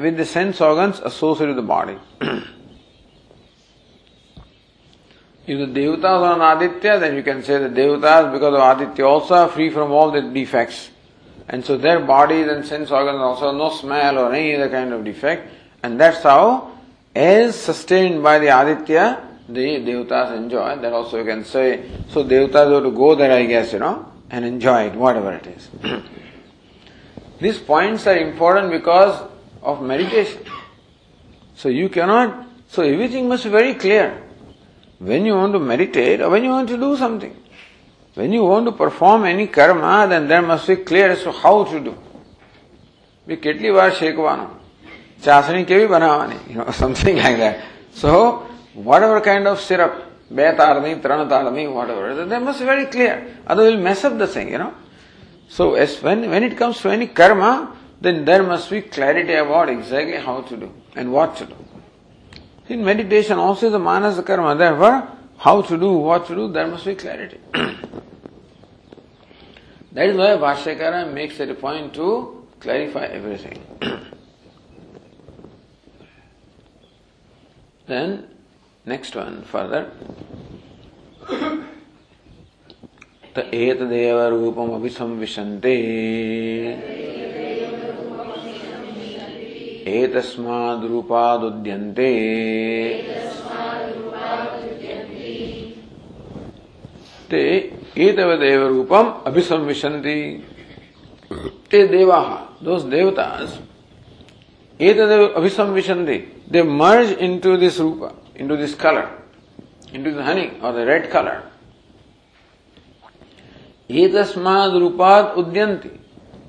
[0.01, 1.97] with the sense organs associated with the body.
[5.47, 9.05] if the devatas are on aditya, then you can say the devatas because of aditya
[9.05, 10.89] also are free from all the defects.
[11.49, 15.05] And so their bodies and sense organs also no smell or any other kind of
[15.05, 15.49] defect.
[15.81, 16.77] And that's how,
[17.15, 20.75] as sustained by the Aditya, the Devatas enjoy.
[20.81, 21.89] That also you can say.
[22.09, 25.47] So Devatas have to go there, I guess, you know, and enjoy it, whatever it
[25.47, 25.69] is.
[27.39, 29.29] These points are important because
[29.61, 30.43] of meditation.
[31.55, 34.26] So you cannot, so everything must be very clear
[34.98, 37.36] When you want to meditate or when you want to do something.
[38.14, 41.64] When you want to perform any karma, then there must be clear as to how
[41.64, 41.94] to do.
[43.26, 44.46] બી કેટલી વાર શેકવાનું
[45.24, 47.56] ચાસણી કેવી બનાવવાની you know something like that
[48.02, 48.10] so
[48.88, 49.92] whatever kind of syrup
[50.38, 53.14] બે તારની ત્રણ તારની whatever that must be very clear
[53.50, 54.72] otherwise will mess up the thing you know
[55.56, 57.52] so as when when it comes to any karma
[58.04, 61.58] then there must be clarity about exactly how to do and what to do
[62.68, 65.08] in meditation also the manas karma therefore
[65.38, 67.38] how to do what to do there must be clarity
[69.92, 73.58] That is why Bhashyakara makes it a point to clarify everything.
[77.86, 78.26] then,
[78.86, 79.90] next one further.
[83.34, 85.76] त एतदेव रूपम अभिसंविशन्ते
[89.87, 92.11] एतस्माद्रूपादुद्यन्ते।
[97.29, 100.43] ते एतवदेव रूपम अभिसंविशन्ति।
[101.71, 103.59] ते देवाः those देवतास।
[104.79, 109.07] एतदेव अभिसंविशन्ति। They merge into this rupa into this colour
[109.95, 111.43] into the honey or the red colour
[113.89, 115.89] एतस्माद् रूपात् उद्यन्ति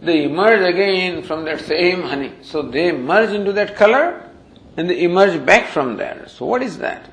[0.02, 2.32] they emerge again from that same honey.
[2.42, 4.30] So they merge into that color
[4.76, 6.26] and they emerge back from there.
[6.28, 7.11] So what is that?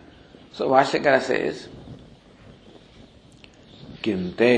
[0.54, 1.68] So Bhashyakara says,
[4.04, 4.52] किं ते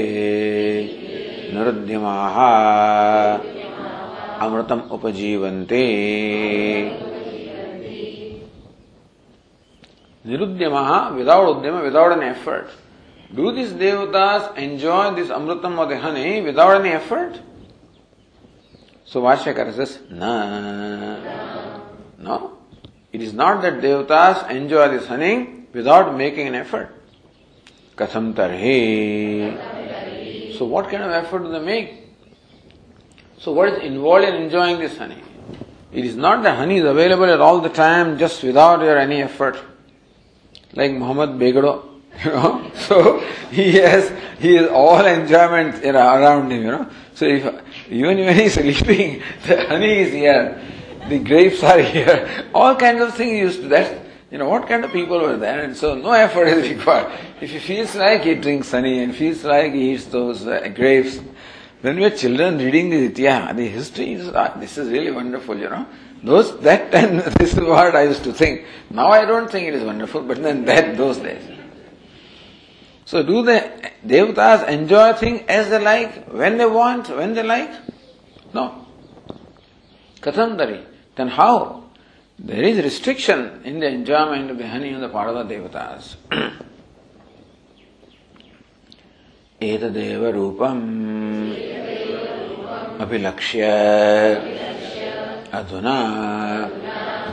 [1.53, 2.37] निरुद्यमाः
[4.45, 5.83] अमृतम् उपजीवन्ते
[10.25, 16.85] निरुद्यमाः without उद्यम without an effort do this देवतास enjoy this अमृतम और honey without
[16.85, 17.39] an effort
[19.07, 21.83] so Bhashyakara says, No.
[22.19, 22.57] No.
[23.13, 26.93] It is not that devatas enjoy this honey without making an effort.
[27.95, 29.57] Katham tarhe.
[30.57, 32.03] So what kind of effort do they make?
[33.39, 35.23] So what is involved in enjoying this honey?
[35.93, 39.21] It is not that honey is available at all the time just without your any
[39.21, 39.57] effort.
[40.73, 41.85] like Muhammad Begado,
[42.23, 42.71] you know.
[42.75, 43.19] So
[43.51, 46.89] he has he has all enjoyment around him, you know.
[47.15, 47.43] So if
[47.89, 50.61] even when he's sleeping, the honey is here,
[51.09, 54.03] the grapes are here, all kinds of things used to that.
[54.29, 55.63] You know, what kind of people were there?
[55.63, 57.17] And so no effort is required.
[57.39, 61.19] If he feels like he drinks honey and feels like he eats those uh, grapes,
[61.81, 65.57] when we were children reading the Itya, the history is, uh, this is really wonderful,
[65.57, 65.85] you know.
[66.23, 68.65] Those, that time, this is what I used to think.
[68.89, 71.56] Now I don't think it is wonderful, but then that, those days.
[73.07, 73.63] So do the
[74.05, 77.71] devatas enjoy things as they like, when they want, when they like?
[78.53, 78.85] No.
[80.19, 80.83] Katandari.
[81.15, 81.85] Then how?
[82.37, 86.17] There is restriction in the enjoyment of the honey on the part of the devatas.
[89.61, 90.83] एतदेव रूपम्
[93.01, 93.63] अभिलक्ष्य
[95.59, 95.97] अधुना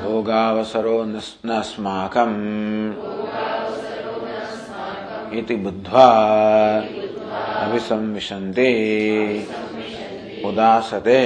[0.05, 1.21] भोगावसरो न
[1.59, 2.33] अस्माकम्
[5.39, 6.07] इति बुद्ध्वा
[7.61, 8.71] अभिसंविशन्ति।
[10.47, 11.21] उदासते।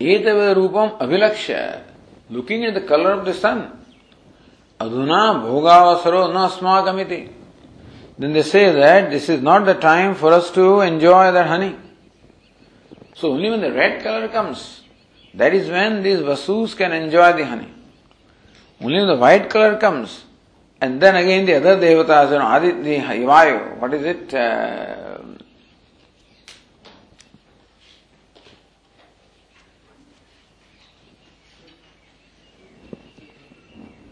[0.00, 1.54] एतव रूपम अभिलक्ष्य।
[2.30, 3.62] Looking in the colour of the sun
[4.80, 7.16] अधुना भोगावसरो न अस्माकमिति।
[8.20, 11.70] Then they say that this is not the time for us to enjoy that honey
[13.20, 14.60] so only when the red colour comes
[15.34, 17.68] that is when this Vasus can enjoy the honey
[18.82, 20.24] Only the white color comes,
[20.80, 24.34] and then again the other devatas, you know, Aditya, Vayu, what is it?
[24.34, 25.18] Uh,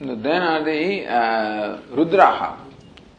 [0.00, 2.56] then are the uh, Rudraha.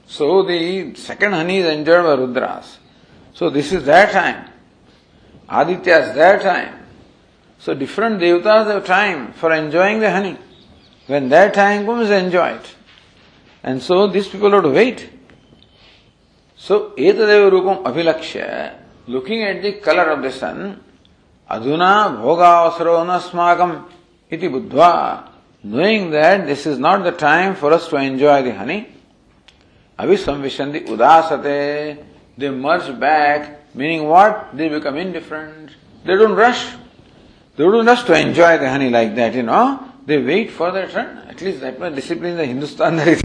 [0.07, 2.77] So the second honey is enjoyed by Rudras.
[3.33, 4.49] So this is their time.
[5.47, 6.85] Aditya is their time.
[7.59, 10.37] So different devatas have time for enjoying the honey.
[11.11, 12.75] When their time comes, enjoy it.
[13.63, 15.09] And so these people have to wait.
[16.55, 18.75] So etadeva rupam abhilakshya,
[19.07, 20.81] looking at the color of the sun,
[21.49, 23.89] aduna bhogavasaro nasmakam
[24.29, 25.27] iti buddhva,
[25.63, 28.87] knowing that this is not the time for us to enjoy the honey,
[29.99, 32.05] avisamvishandi udasate,
[32.37, 34.55] they merge back, meaning what?
[34.55, 35.75] They become indifferent.
[36.05, 36.71] They don't rush.
[37.57, 39.90] They don't rush to enjoy the honey like that, you know.
[40.11, 41.19] They wait for their turn.
[41.29, 43.21] At least that much discipline in the Hindustan there is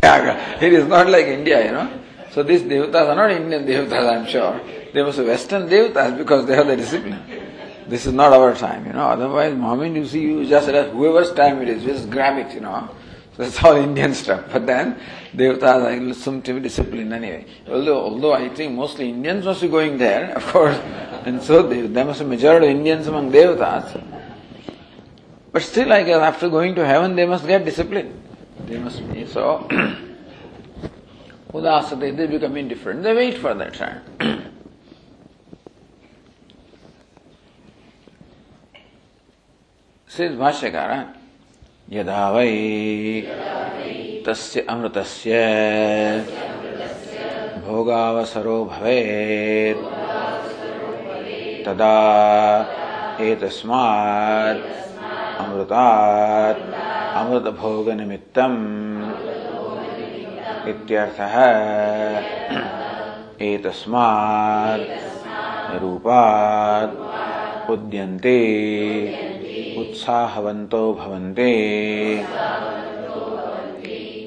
[0.62, 1.90] It is not like India, you know.
[2.30, 4.60] So these devatas are not Indian devatas, I'm sure.
[4.94, 7.20] They must be Western devatas because they have the discipline.
[7.88, 9.08] This is not our time, you know.
[9.08, 12.88] Otherwise, moment you see, you just whoever's time it is, just grab it, you know.
[13.36, 14.44] So that's all Indian stuff.
[14.52, 14.96] But then,
[15.34, 17.46] devatas are some discipline anyway.
[17.68, 20.78] Although, although I think mostly Indians must be going there, of course.
[21.26, 24.15] And so they, there must be majority of Indians among devatas.
[25.55, 28.21] But still, I guess after going to heaven, they must get discipline.
[28.67, 29.25] They must be.
[29.25, 29.67] So,
[31.53, 33.03] udasate, they become indifferent.
[33.03, 34.01] They wait for that time.
[40.11, 40.91] सिद्ध भाष्यकार
[41.95, 42.49] यदा वै
[44.27, 45.37] तस्य अमृतस्य
[47.67, 49.85] भोगावसरो भवेत्
[51.65, 51.95] तदा
[53.27, 54.84] एतस्मात्
[55.38, 56.62] अमृतात्
[57.16, 58.58] अमृतभोगनिमित्तम्
[60.68, 61.34] इत्यर्थः
[63.46, 64.86] एतस्मात्
[65.82, 66.94] रूपात्
[67.70, 68.38] उद्यन्ते,
[69.78, 71.50] उत्साहवन्तो भवन्ते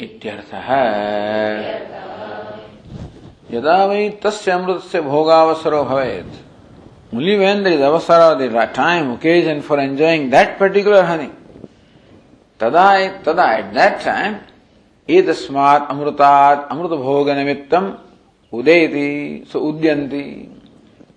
[0.06, 0.70] इत्यर्थः।
[3.56, 6.49] यदा वै तस्य अमृतस्य भोगावसरो भवेत्
[7.12, 11.32] only when there is avasara, the time, occasion for enjoying that particular honey.
[12.60, 14.42] Tada, tada, at that time,
[15.08, 18.00] etasmat amrutat amruta bhoga nimittam
[18.52, 20.50] udeti, so udyanti.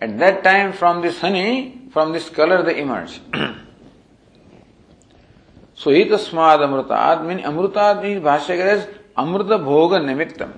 [0.01, 3.21] At that time, from this honey, from this color they emerge.
[5.75, 8.87] So etasmad amrutat means amrutat means Bhashyakar
[9.17, 10.53] nimittam.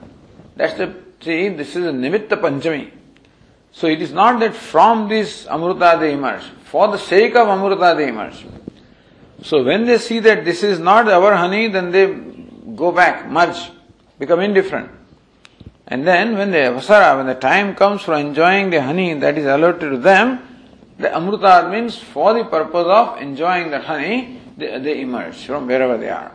[0.55, 2.91] That's the see, this is a nimitta panchami.
[3.74, 6.44] So it is not that from this amruta they emerge.
[6.66, 8.46] For the sake of amruta they emerge.
[9.44, 12.08] So when they see that this is not our honey, then they
[12.76, 13.72] go back, merge,
[14.18, 14.92] become indifferent.
[15.88, 19.46] And then when the avasara, when the time comes for enjoying the honey that is
[19.46, 20.40] allotted to them,
[20.98, 25.98] the amruta means for the purpose of enjoying that honey, they, they emerge from wherever
[25.98, 26.32] they are.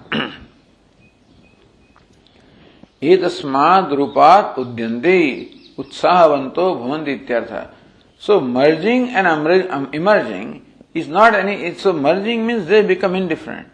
[3.04, 5.18] एतस्माद रूपात उद्यन्ते
[5.79, 7.67] उत्साहवंतो भवन्ति इत्यर्थ
[8.21, 9.27] so merging and
[9.93, 13.67] emerging is not any so merging means they become indifferent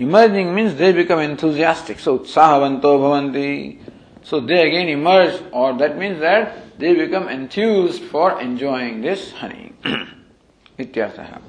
[0.00, 1.98] Emerging means they become enthusiastic.
[1.98, 3.78] So utsahavanto bhavanti.
[4.22, 9.74] So they again emerge, or that means that they become enthused for enjoying this honey.
[10.78, 11.42] Ityartha.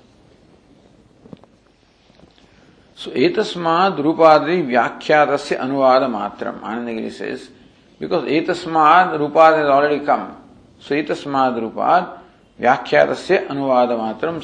[2.96, 6.60] So etasmad rupadi vyakhyatasi anuvada matram.
[6.60, 7.50] Anandagiri says,
[8.02, 10.36] because etasmad rupad has already come.
[10.80, 12.20] So etasmad rupad
[12.60, 14.44] vyakhyatasi anuvada matram.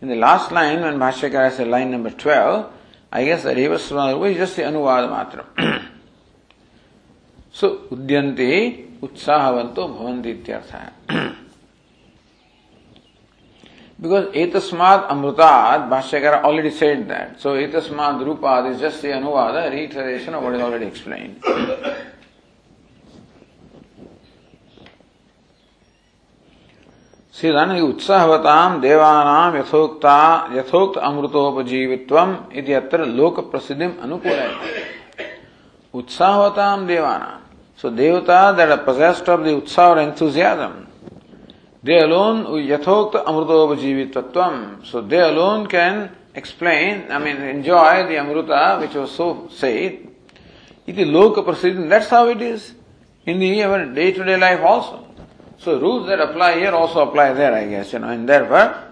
[0.00, 2.72] In the last line, when Bhashyakara said line number 12,
[3.12, 5.84] I guess the Revasmad rupa is just the anuvada matram.
[7.52, 11.36] so, udyanti utsahavanto bhavanti ityartha.
[14.00, 17.40] Because etasmad amrutad, Bhashyakara already said that.
[17.40, 21.42] So etasmad rupad is just the anuvada, reiteration of what is already explained.
[27.36, 30.16] सिदन उत्साहवताम देवानाम यथोक्ता,
[30.52, 34.48] यथोक्त अमृतोपजीवित्वम इति अत्र लोक प्रसिद्धि अनुकूल है
[35.94, 36.86] उत्साहवताम
[37.80, 40.74] so devata that are possessed of the utsaha or enthusiasm
[41.84, 44.22] they alone यथोक्त अमृतोपजीवित्व
[44.90, 46.08] so they alone can
[46.38, 49.26] explain I mean enjoy the amrita which was so
[49.60, 52.70] said लोक प्रसिद्धि that's how it is
[53.26, 55.05] in the our day to day life also
[55.58, 58.82] So rules that apply here also apply there, I guess, you know, and therefore,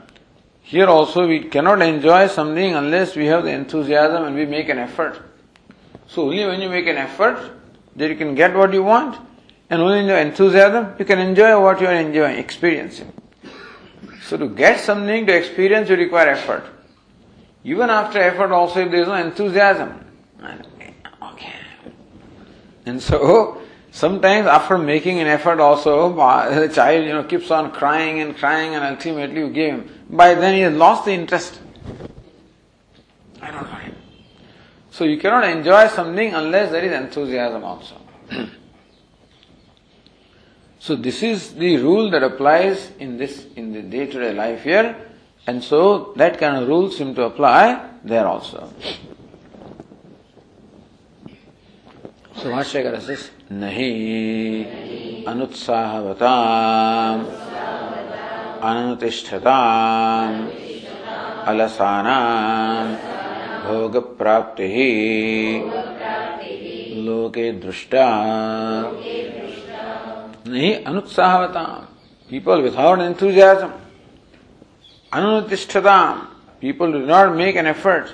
[0.62, 4.78] here also we cannot enjoy something unless we have the enthusiasm and we make an
[4.78, 5.20] effort.
[6.06, 7.52] So only when you make an effort,
[7.96, 9.18] that you can get what you want,
[9.70, 13.12] and only in your enthusiasm, you can enjoy what you are enjoying, experiencing.
[14.22, 16.64] So to get something, to experience, you require effort.
[17.62, 20.04] Even after effort also, if there is no enthusiasm,
[21.32, 21.54] okay.
[22.86, 23.62] And so,
[23.94, 28.74] Sometimes after making an effort also, the child, you know, keeps on crying and crying
[28.74, 30.04] and ultimately you give him.
[30.10, 31.60] By then he has lost the interest.
[33.40, 33.78] I don't know.
[34.90, 38.00] So you cannot enjoy something unless there is enthusiasm also.
[40.80, 44.96] so this is the rule that applies in this, in the day-to-day life here.
[45.46, 48.72] And so that kind of rules seem to apply there also.
[52.36, 57.20] So Bhashyakara says, नहीं अनुत्साहवताम
[58.68, 60.32] अनतिष्ठताम
[61.48, 62.92] अलसानाम
[63.64, 64.68] भोग प्राप्ति
[67.06, 68.06] लोके दृष्टा।
[70.48, 71.80] नहीं अनुत्साहवताम
[72.30, 73.72] people without enthusiasm
[75.12, 76.14] अनुतिष्ठताम
[76.62, 78.06] people do not make an effort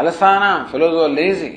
[0.00, 1.52] अलसानाम fellows lazy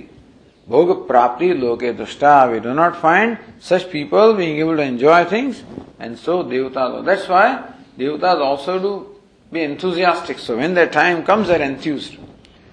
[0.70, 2.52] Bhoga prapti loke dushta.
[2.52, 5.64] We do not find such people being able to enjoy things.
[6.00, 9.16] And so devatas, that's why devatas also do
[9.52, 10.40] be enthusiastic.
[10.40, 12.18] So when their time comes, they're enthused.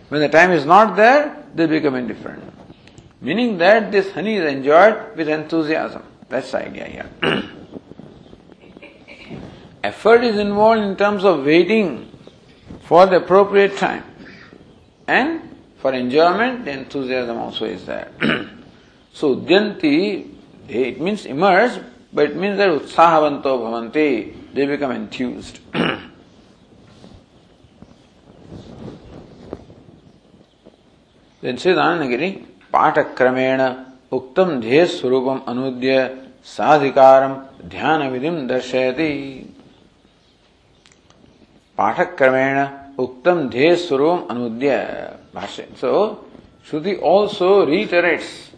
[0.09, 2.43] When the time is not there, they become indifferent.
[3.21, 6.03] Meaning that this honey is enjoyed with enthusiasm.
[6.29, 7.11] That's the idea here.
[9.85, 12.11] Effort is involved in terms of waiting
[12.83, 14.05] for the appropriate time.
[15.07, 18.12] And for enjoyment, the enthusiasm also is there.
[19.14, 20.28] so, udyanti,
[20.68, 21.80] it means immerse,
[22.12, 25.60] but it means that utsahavanto bhavanti, they become enthused.
[31.42, 33.62] then says Anandagiri, पाठक्रमेण
[34.14, 35.94] उक्तम ध्येय स्वरूपम अनुद्य
[36.56, 37.34] साधिकारम
[37.70, 39.12] ध्यान विधिम दर्शयति
[41.78, 42.58] पाठक्रमेण
[43.04, 44.76] उक्तम ध्येय स्वरूपम अनुद्य
[45.77, 46.25] so,
[46.65, 48.51] Shruti also reiterates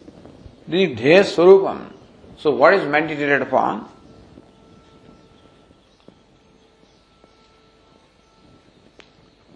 [0.68, 1.92] the Dheya Swarupam.
[2.38, 3.88] So, what is meditated upon?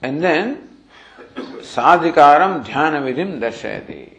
[0.03, 0.69] And then,
[1.37, 4.15] Sadhikaram Dhyana Vidhim Darshayati.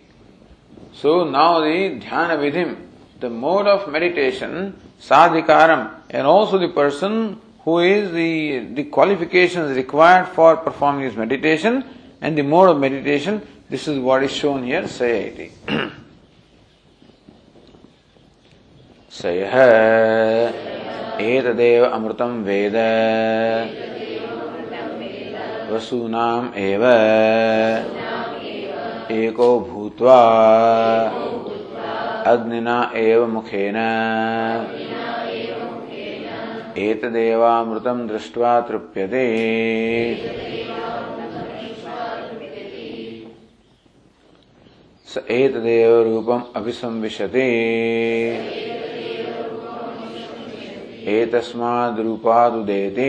[0.94, 2.88] So, now the Dhyana Vidhim,
[3.20, 10.28] the mode of meditation, Sadhikaram, and also the person who is the, the qualifications required
[10.30, 11.84] for performing his meditation,
[12.22, 15.52] and the mode of meditation, this is what is shown here, sayati.
[19.12, 19.56] सयः
[21.22, 22.76] एतदेव अमृतं वेद
[25.72, 26.84] वसूनाम् एव
[29.16, 30.20] एको भूत्वा
[32.32, 33.78] अग्निना एव मुखेन
[36.88, 39.26] एतदेवामृतं दृष्ट्वा तृप्यते
[45.12, 47.42] स एतदेव रूपम् अभिसंविशति।
[51.12, 53.02] एतस्मादुदेति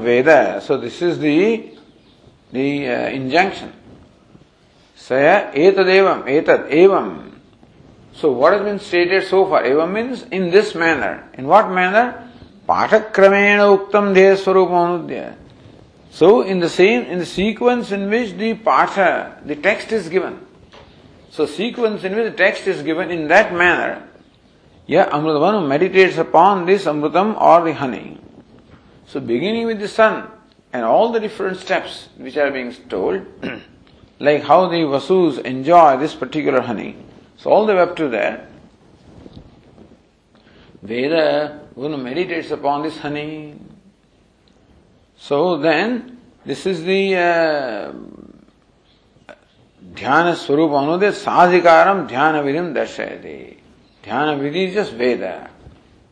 [0.00, 1.54] वेद। सो दिस् इस् दि
[3.16, 3.70] इञ्जङ्क्षन्
[4.96, 5.08] स
[5.56, 7.33] एतदेवम् एतत् एवम्। एतद
[8.16, 9.64] So what has been stated so far?
[9.64, 11.28] Evam means in this manner.
[11.34, 12.30] In what manner?
[12.68, 15.36] Pathakramena uktam dheya
[16.10, 20.46] So in the same, in the sequence in which the patha, the text is given.
[21.30, 24.08] So sequence in which the text is given in that manner,
[24.86, 28.20] yeah, who meditates upon this Amritam or the honey.
[29.06, 30.28] So beginning with the sun
[30.72, 33.26] and all the different steps which are being told,
[34.20, 36.96] like how the Vasus enjoy this particular honey.
[37.44, 38.48] So all the way up to there,
[40.80, 43.60] Veda, one meditates upon this honey.
[45.18, 46.16] So then,
[46.46, 47.92] this is the uh,
[49.92, 53.58] Dhyana Swarupa Anude Sadhikaram Dhyana Vidim Darshayate.
[54.02, 55.50] Dhyana Vidhi is just Veda.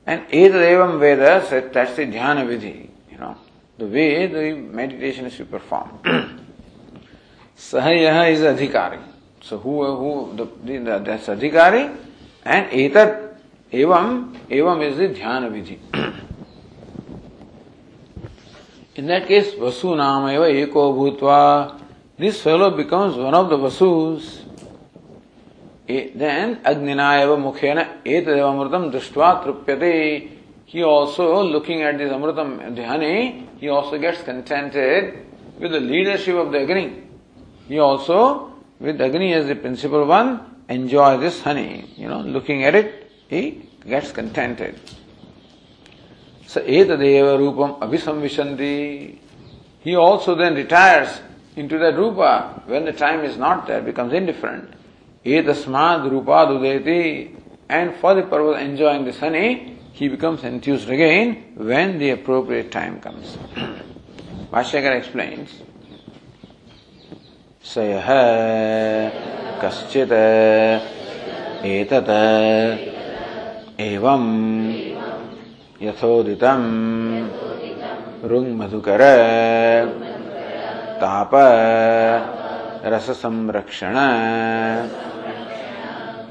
[0.05, 3.39] And Edadevam Veda, that's the Dhyana Vidhi, you know,
[3.79, 5.99] the way the meditation is to perform.
[7.57, 9.12] Sahayaha is Adhikari.
[9.43, 11.97] So who, who, the, the, that's adhikari
[12.47, 13.35] and etat,
[13.73, 15.79] evam, evam is the dhyana vidhi.
[18.97, 21.81] In that case, vasu namayava eko bhutva,
[22.19, 24.39] this fellow becomes one of the vasus.
[25.93, 29.93] Then अग्निना एव मुखेन एतदेव अमृतम दृष्ट्वा तृप्यते
[30.73, 33.03] he also looking at this amritam dhyana
[33.61, 35.13] he also gets contented
[35.61, 36.87] with the leadership of the Agni
[37.69, 38.19] he also
[38.83, 41.89] with Agni as the principal one, enjoy this honey.
[41.97, 44.79] You know, looking at it, he gets contented.
[46.47, 49.19] So etadeva rupam abhisamvishanti.
[49.81, 51.21] He also then retires
[51.57, 54.75] into that rupa when the time is not there, becomes indifferent.
[55.25, 57.37] Etasmad rupa dudeti.
[57.69, 62.73] And for the purpose of enjoying this honey, he becomes enthused again when the appropriate
[62.73, 63.37] time comes.
[64.53, 65.63] Bhashyakar explains,
[67.71, 68.09] सयः
[69.63, 70.13] कश्चित्
[71.73, 72.09] एतत्
[73.81, 74.25] एवं
[75.83, 76.63] यथोदितं
[78.31, 79.03] रुङ्मधुकर
[81.03, 81.33] ताप
[82.95, 83.97] रससंरक्षण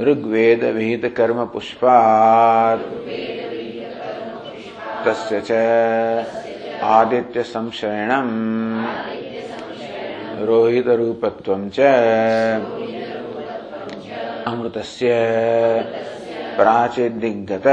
[0.10, 2.84] ऋग्वेदविहितकर्मपुष्पात्
[5.06, 5.50] तस्य च
[6.98, 8.36] आदित्यसंशयणम्
[10.48, 11.78] रोहितरूपत्वं च
[14.52, 15.10] अमृतस्य
[16.58, 17.68] प्राचेद्दिग्गत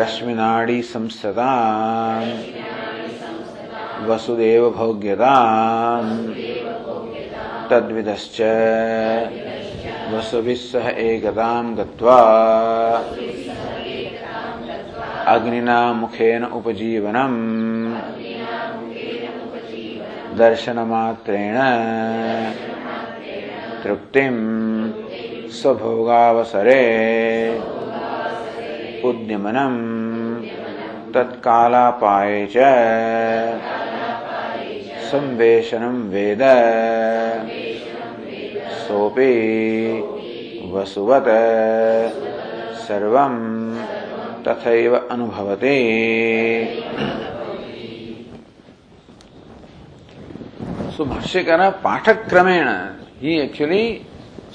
[0.00, 2.30] रश्मिनाडीसंसताम्
[4.08, 6.10] वसुदेवभोग्यताम्
[7.70, 8.38] तद्विदश्च
[10.12, 12.18] वसुभिः सह एकतां गत्वा
[15.34, 17.38] अग्निना मुखेन उपजीवनम्
[20.38, 21.56] दर्शनमात्रेण।
[23.84, 24.92] तृप्तिम्
[25.50, 26.82] स्वभोगावसरे।
[29.04, 30.44] उद्यमनम्
[31.14, 32.58] तत्कालापाये च।
[35.10, 36.42] संवेशनं वेद।
[38.70, 39.34] सोऽपि
[40.72, 41.28] वसुवत्।
[42.74, 43.34] सर्वं
[44.42, 45.74] तथैव अनुभवते।
[50.96, 52.68] सो भाष्य कह रहा पाठक क्रमेण
[53.20, 53.86] ही एक्चुअली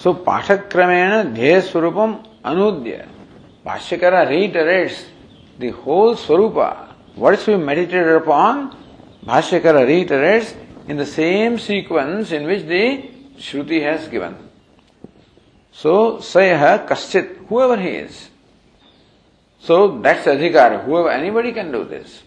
[0.03, 2.15] सो पाठक क्रमेण ध्येय स्वरूपम
[2.51, 3.05] अनुद्य।
[3.65, 5.03] भाष्य कह रहा reiterates
[5.61, 6.57] the whole swarupa.
[7.19, 8.69] Words we meditated upon
[9.59, 10.55] Bhashyakar reiterates
[10.89, 12.85] in the same sequence in which the
[13.49, 14.35] Shruti has given
[15.77, 18.25] so स यह कश्चित whoever he is
[19.63, 22.19] so that's adhikara whoever anybody can do this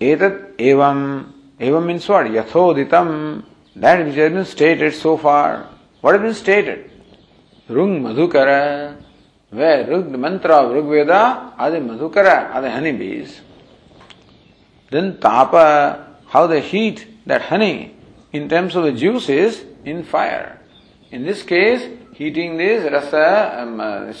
[0.00, 0.98] एतत् एवं
[1.62, 3.08] एवं means what यथोदितम।
[3.76, 5.56] That which been stated so far
[6.04, 6.90] what been stated
[7.68, 8.48] रुंग मधुकर।
[9.52, 13.28] वे रुग mantra of Rigveda आदि मधुकर, आदि honey bees
[14.92, 15.54] then tapa
[16.34, 17.74] how the heat that honey
[18.34, 20.46] in terms of the juice is in fire
[21.12, 21.88] in this case
[22.20, 23.10] heating this rasa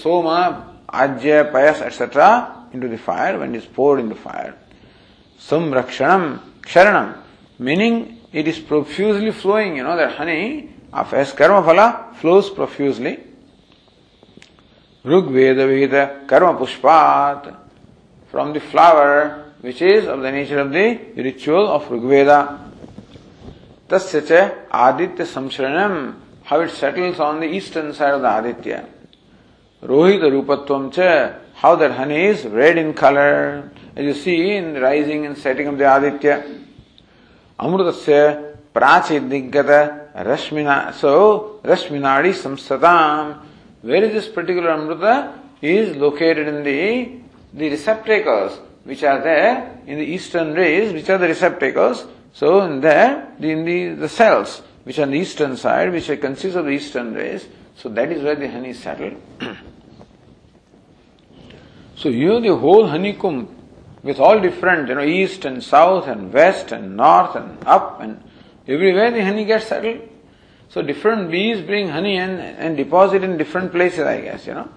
[0.02, 2.30] soma ajya payas etcetera
[2.74, 4.54] in to their fire when is poured in the fire
[5.40, 6.28] संरक्षण
[6.64, 7.12] क्षरणम
[7.62, 13.18] meaning it is profusely flowing, you know, that honey of as karma phala flows profusely.
[15.04, 17.56] Rug Veda Karma Pushpat
[18.30, 22.70] from the flower which is of the nature of the ritual of Rigveda.
[23.88, 28.88] Tasya Aditya Samshranam, how it settles on the eastern side of the Aditya.
[29.82, 35.26] Rohita Rupatvam cha, how that honey is red in color, as you see in rising
[35.26, 36.61] and setting of the Aditya.
[37.58, 40.94] Amrutasya prachidigata rashmina.
[40.94, 43.38] So, rashminadi samsatam.
[43.82, 45.38] Where is this particular Amruta?
[45.60, 47.20] Is located in the,
[47.52, 52.04] the receptacles which are there in the eastern rays, which are the receptacles.
[52.32, 56.06] So, in there, the, in the, the cells which are on the eastern side, which
[56.20, 57.46] consist of the eastern rays.
[57.76, 59.14] So, that is where the honey is settled.
[61.96, 63.61] so, you the whole honeycomb
[64.02, 68.22] with all different, you know, east and south and west and north and up and
[68.66, 70.08] everywhere the honey gets settled.
[70.68, 74.68] So different bees bring honey and, and deposit in different places, I guess, you know.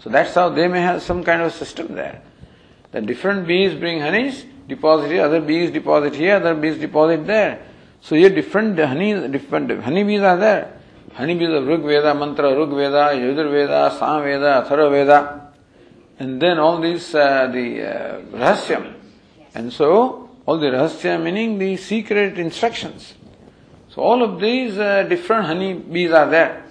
[0.00, 2.22] So that's how they may have some kind of system there.
[2.92, 7.66] The different bees bring honeys, deposit here, other bees deposit here, other bees deposit there.
[8.00, 10.80] So here different honey, different honey bees are there.
[11.14, 15.47] Honey bees of Rig Veda, Mantra, Rig Veda, Yajur Veda, Sam Veda, Atharva Veda
[16.18, 18.94] and then all these uh, the uh, rahasyam.
[19.54, 23.14] And so, all the rahasya meaning the secret instructions.
[23.90, 26.64] So all of these uh, different honey bees are there.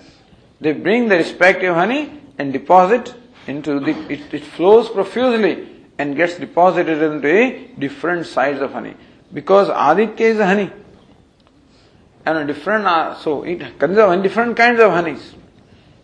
[0.60, 3.14] They bring the respective honey and deposit
[3.48, 5.68] into the, it, it flows profusely
[5.98, 8.95] and gets deposited into a different size of honey.
[9.34, 10.72] Because Aditya is a honey.
[12.26, 15.34] And a different, uh, so it of different kinds of honeys,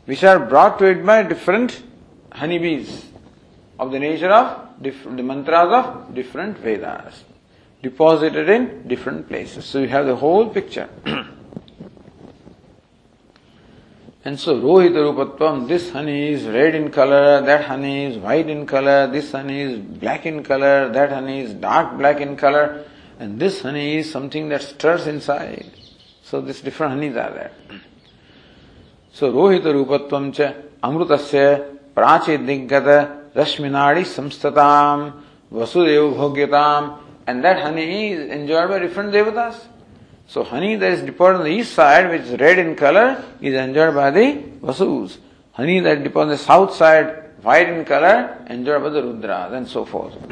[0.06, 1.84] which are brought to it by different
[2.32, 3.13] honeybees
[3.80, 7.24] of the nature of diff- the mantras of different Vedas,
[7.82, 9.66] deposited in different places.
[9.66, 10.90] So you have the whole picture.
[14.26, 18.66] and so Rohita Rupatvam, this honey is red in color, that honey is white in
[18.66, 22.86] color, this honey is black in color, that honey is dark black in color,
[23.20, 25.72] and this honey is something that stirs inside.
[26.24, 27.52] So these different honeys are there.
[29.14, 30.54] So Rohita Rupatvam cha
[30.84, 32.38] Amrutasya Prachi
[33.36, 35.22] Rashminadi Samstatam,
[35.52, 39.60] Vasudeva Bhogyatam, and that honey is enjoyed by different devatas.
[40.28, 43.54] So honey that is deposited on the east side, which is red in color, is
[43.54, 45.18] enjoyed by the Vasus.
[45.52, 49.68] Honey that deposited on the south side, white in color, enjoyed by the Rudras, and
[49.68, 50.14] so forth.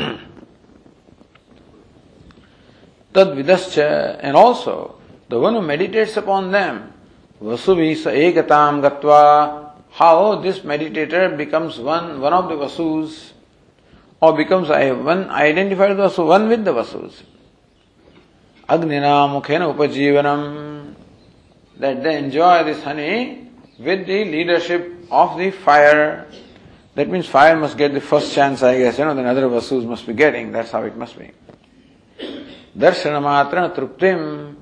[3.13, 4.95] Tad vidascha, and also
[5.27, 6.93] the one who meditates upon them,
[7.41, 8.81] Vasubhi sa ekatam
[9.91, 13.33] how this meditator becomes one, one of the Vasus,
[14.21, 17.23] or becomes one identified Vasu, one with the Vasus.
[18.69, 20.95] Agnina mukhena upajivanam,
[21.77, 26.27] that they enjoy this honey with the leadership of the fire.
[26.95, 29.85] That means fire must get the first chance, I guess, you know, then other Vasus
[29.85, 31.31] must be getting, that's how it must be.
[32.77, 34.55] Darshanamatra truptim,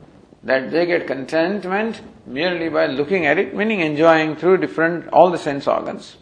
[0.44, 5.38] that they get contentment merely by looking at it, meaning enjoying through different, all the
[5.38, 6.16] sense organs.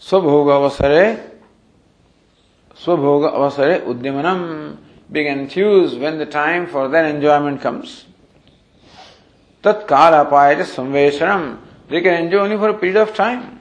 [0.00, 1.30] Swabhoga avasare,
[2.74, 4.76] Swabhoga avasare udyamanam,
[5.10, 8.04] being enthused when the time for their enjoyment comes.
[9.62, 13.60] Tat kala payata samveshanam, they can enjoy only for a period of time.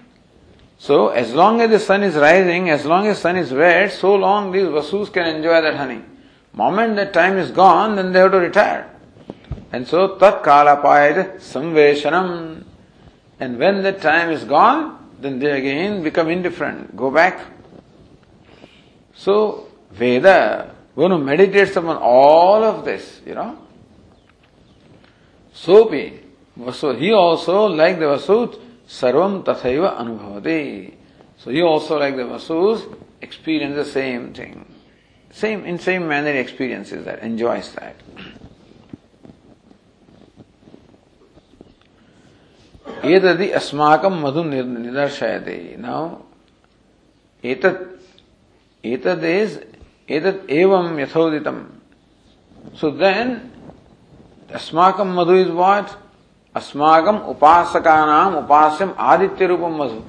[0.78, 4.14] So, as long as the sun is rising, as long as sun is red, so
[4.16, 6.04] long these vasus can enjoy that honey.
[6.56, 8.90] Moment that time is gone, then they have to retire.
[9.72, 12.64] And so tat kalapayat samveshanam.
[13.40, 17.46] And when the time is gone, then they again become indifferent, go back.
[19.14, 23.58] So Veda, one who meditates upon all of this, you know,
[25.54, 26.20] Sopi,
[26.72, 30.94] so he also, like the Vasut, Sarvam Tathaiva Anubhavati.
[31.38, 34.66] So he also, like the Vasus, experience the same thing
[35.35, 37.97] Same, in same manner he experiences that, enjoys that.
[43.05, 46.09] एतदि अस्माकं मधु निदर्शयते now
[47.45, 47.81] एतत्
[48.85, 49.59] एतद् is
[50.09, 51.59] एतत् एवं यथोदितम
[52.81, 53.29] so then
[54.51, 55.97] अस्माकं मधु is what
[56.55, 60.03] अस्माकं उपासकानाम उपास्यम आदित्य रूपम मधु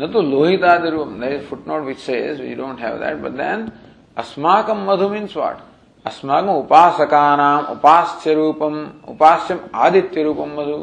[0.00, 3.32] न तो लोहित आदि रूप there is footnote which says we don't have that but
[3.42, 3.68] then
[4.17, 5.57] अस्माकं मधु मीन्स वाट
[6.05, 8.75] अस्माकं उपासकानाम उपास्य रूपम
[9.09, 10.77] उपास्यम आदित्य रूपम मधु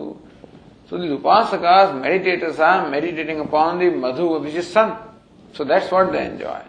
[0.90, 4.96] so this upasaka meditators are meditating upon the madhu which is sun
[5.54, 6.62] so that's what they enjoy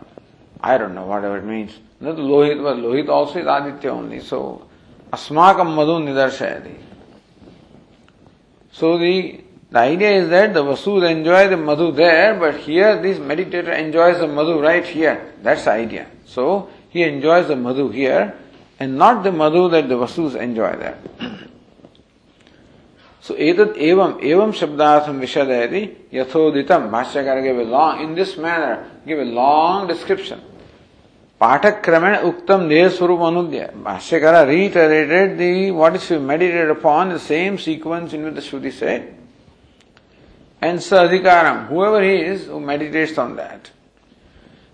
[0.63, 4.39] I don't know what ever means न तो लोहित Lohit also is Aditya only so
[5.13, 6.77] अस्माकं मधु निदर्शयति
[8.75, 9.17] so the
[9.73, 14.13] the idea is that the Vasu enjoy the madhu there but here this meditator enjoy
[14.13, 16.03] the madhu right here that's idea.
[16.33, 18.33] So he enjoys the madhu here
[18.79, 20.97] and not the madhu that the Vasus enjoy there.
[23.23, 29.19] So etat evam evam shabdatham vishadayati yathoditam Bhashyakara gave a long in this manner give
[29.19, 30.41] a long description.
[31.39, 33.71] Patakramena uktam anudya.
[33.73, 39.15] Bhashyakara reiterated the what is meditated upon the same sequence in which the Shruti said.
[40.59, 43.69] And sadhikaram, whoever he is who meditates on that.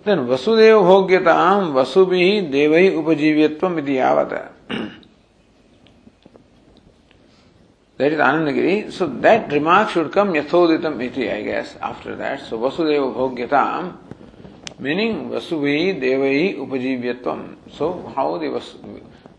[0.08, 4.51] Then vasudeva bhogyatam vasubhi devahi upajivyatvam iti yavata.
[7.97, 8.89] That is Anandagiri.
[8.89, 12.39] So that remark should come Yathoditam iti, I guess, after that.
[12.39, 13.97] So Vasudeva Bhogyatam,
[14.80, 17.58] meaning Vasubhi Devahi Upajivyatvam.
[17.74, 18.76] So how the, Vas,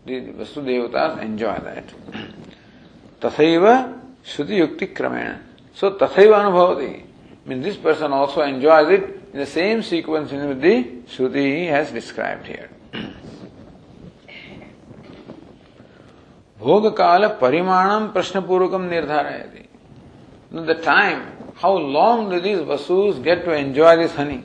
[0.05, 1.85] the Vasudevatas enjoy that.
[3.19, 5.39] Tathaiva Shruti Yukti Kramena.
[5.73, 7.05] So Tathaiva Anubhavati.
[7.45, 10.75] Means this person also enjoys it in the same sequence in which the
[11.07, 12.69] Shruti has described here.
[16.59, 19.63] भोग काल परिमाणम प्रश्न पूर्वकम निर्धारयति
[20.67, 21.19] the time
[21.61, 24.39] how long do these Vasus get to enjoy this honey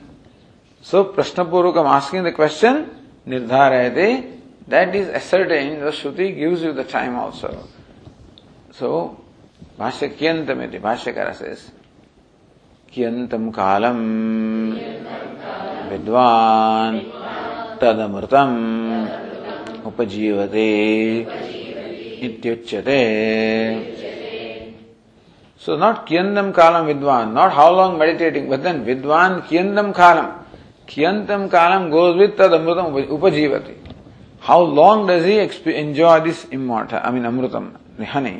[0.85, 2.85] so प्रश्न पूर्वकम asking the question
[3.27, 4.11] निर्धारयति
[4.69, 7.51] that is ascertain the Shruti gives you the time also
[8.79, 8.91] so
[9.79, 11.71] bhashya कियंतमिति भाष्यकर cess
[12.95, 13.97] యత్యంతం column
[15.89, 16.99] Vidwan
[17.81, 18.51] తదమృతం
[19.89, 20.69] ఉపజీవతే
[22.27, 23.01] ఇత్యుచ్యతే
[25.65, 30.27] So not kyantam kalam vidwan, not how long meditating, but then vidwan kyantam kalam.
[30.91, 33.75] Kyantam kalam goes with tad amrutam upajivati.
[34.47, 35.35] How long does he
[35.85, 37.65] enjoy this immortal, I mean amrutam,
[37.99, 38.35] nihani?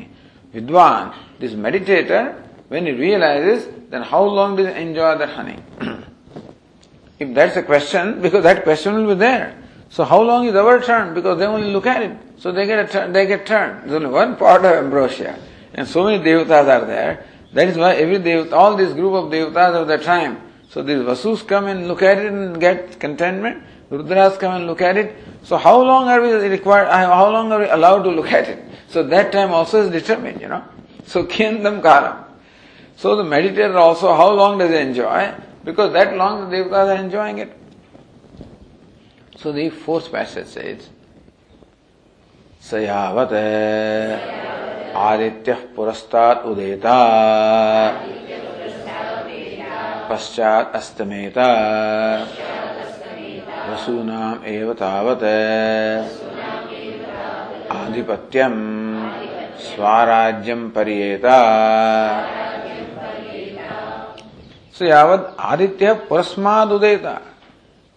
[0.54, 1.06] Vidwan,
[1.40, 5.60] this meditator when he realizes, then how long does he enjoy that honey?
[7.20, 9.62] if that's a question, because that question will be there.
[9.90, 11.14] So how long is our turn?
[11.14, 12.18] Because they only look at it.
[12.38, 13.84] So they get a turn, they get turned.
[13.84, 15.40] There's only one part of ambrosia.
[15.74, 17.26] And so many devatas are there.
[17.54, 20.42] That is why every devata, all this group of devatas of the time.
[20.70, 23.64] So these vasus come and look at it and get contentment.
[23.90, 25.16] Rudras come and look at it.
[25.44, 28.50] So how long are we required, uh, how long are we allowed to look at
[28.50, 28.64] it?
[28.90, 30.64] So that time also is determined, you know.
[31.06, 32.24] So kindam kalam.
[32.98, 35.34] So the meditator also, how long does he enjoy?
[35.64, 37.58] Because that long the devatas are enjoying it.
[39.38, 40.90] So the fourth passage says,
[42.66, 43.34] सयावत
[44.98, 46.96] Aditya पुरस्तात् उदेता
[50.10, 51.38] पश्चात अस्तमेत
[53.70, 55.24] वसूनाम एव तावत
[57.76, 58.56] आधिपत्यम
[59.68, 61.38] स्वाराज्यम परियेता
[64.76, 67.20] So यावत Aditya पुरस्माद उदेता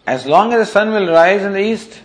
[0.06, 2.02] As long as the sun will rise in the east,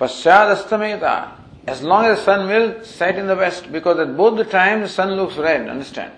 [0.00, 1.30] Paschad Astameta,
[1.66, 4.82] as long as the sun will set in the west, because at both the times
[4.82, 6.12] the sun looks red, understand?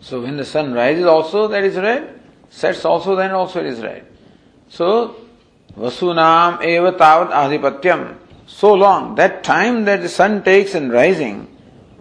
[0.00, 2.20] So when the sun rises also that is red,
[2.50, 4.06] sets also then also it is red.
[4.68, 5.16] So
[5.76, 8.18] Vasunam eva tavat adhipatyam.
[8.46, 11.48] So long, that time that the sun takes in rising,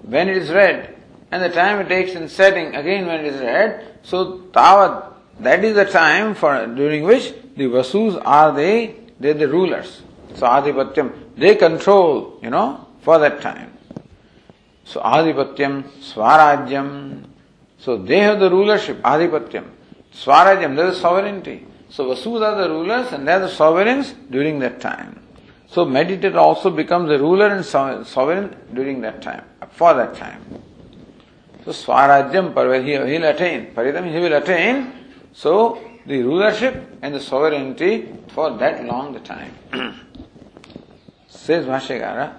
[0.04, 0.91] when it is red,
[1.32, 5.64] and the time it takes in setting again when it is red, so tavat that
[5.64, 10.02] is the time for during which the Vasus are the they the rulers.
[10.36, 13.78] So Adhipatyam, they control, you know, for that time.
[14.84, 17.26] So Adhipatyam, Swarajyam,
[17.78, 19.66] so they have the rulership, Adhipatyam.
[20.14, 21.66] Swarajyam, there is sovereignty.
[21.90, 25.22] So Vasus are the rulers and they are the sovereigns during that time.
[25.68, 30.62] So meditator also becomes the ruler and sovereign during that time, for that time.
[31.66, 33.74] So Swarajyam, he will attain.
[33.74, 35.02] Paridam, he will attain
[35.34, 39.54] so, the rulership and the sovereignty for that long the time.
[41.30, 42.38] Says Bhashyakara,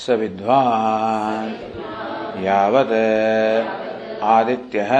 [0.00, 1.50] स विद्वान्
[2.40, 2.94] यावत्
[4.24, 4.92] आदित्यः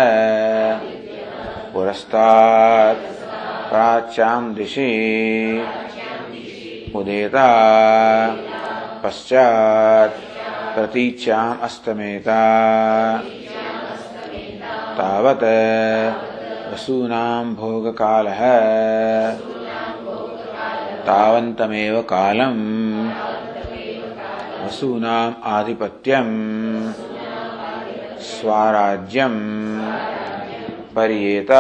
[1.73, 3.07] पुरस्तात्
[3.71, 4.91] प्राच्यां दिशि
[7.01, 7.49] उदेता
[9.03, 10.30] पश्चात्
[10.75, 12.41] प्रतीच्याम् अस्तमेता
[14.99, 15.45] तावत्
[16.73, 18.41] वसूनां भोगकालः।
[21.07, 23.11] तावन्तमेव कालम्।
[24.67, 26.93] वसूनाम् आधिपत्यम्।
[28.21, 29.41] स्वाराज्यम्।
[30.97, 31.51] पर्येत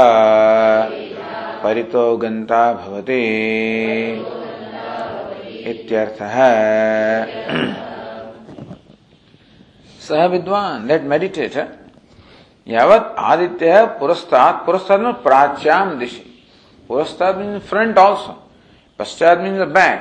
[1.64, 3.24] परितो गन्ता भवति।
[5.66, 6.36] इत्यर्थः
[10.10, 11.56] सह विद्वान लेट मेडिटेट
[12.66, 16.22] यावत आदित्य पुरस्ताद पुरस्ताद में प्राच्याम दिशि।
[16.90, 18.32] पुरस्ताद मीन फ्रंट ऑल्सो
[19.00, 20.00] पश्चात mean the back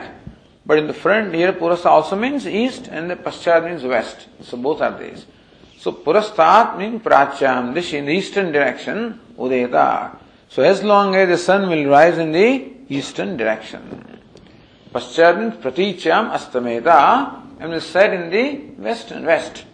[0.66, 4.82] but in the front here पुरस्ता also means east and पश्चात means west so both
[4.84, 5.24] are this
[5.84, 9.88] so पुरस्ताद mean प्राच्याम दिशि in eastern direction उदयता
[10.54, 12.46] so as long as the sun will rise in the
[13.00, 13.90] eastern direction
[14.94, 17.00] पश्चात mean प्रतीच्याम अस्तमेता
[17.62, 19.66] and set in the west and west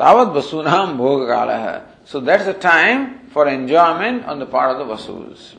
[0.00, 1.82] Tavad Vasunam Bhogakala.
[2.06, 5.56] So that's the time for enjoyment on the part of the Vasus.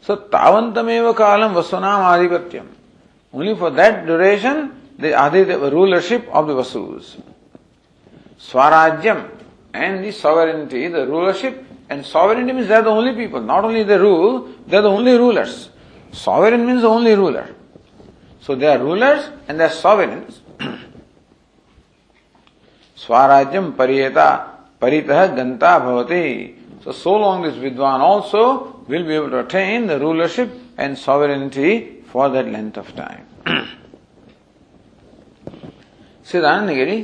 [0.00, 2.66] So Tavantameva Kalam Vasunam Adhipatyam.
[3.32, 7.22] Only for that duration, the Aditya rulership of the Vasus.
[8.40, 9.30] Swarajyam
[9.72, 13.98] and the sovereignty, the rulership, and sovereignty means they the only people, not only they
[13.98, 15.70] rule, they are the only rulers.
[16.10, 17.54] Sovereign means the only ruler.
[18.40, 20.40] So they are rulers and they are sovereigns.
[23.02, 24.28] स्वराज्यम परियता
[24.82, 26.24] परितः गंता भवति
[26.84, 28.44] so so long this vidwan also
[28.90, 31.78] will be able to attain the rulership and sovereignty
[32.12, 33.64] for that length of time
[36.26, 36.98] सिद्धांत गिरी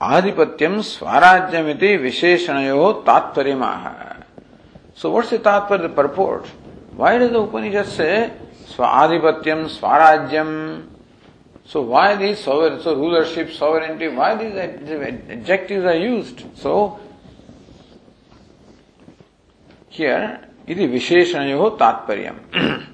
[0.00, 3.88] आधिपत्यम स्वराज्यम इति विशेषणयो तात्पर्यमाह
[5.02, 6.46] so what's the tatparya the purport
[7.00, 8.10] does the Upanishad say
[8.68, 10.48] स्वाधिपत्यम स्वराज्यम
[11.64, 16.42] So why these sovereign, so rulership, sovereignty, why these adjectives are used?
[16.56, 16.98] So
[19.88, 22.88] here, iti visheshanayo tatparyam.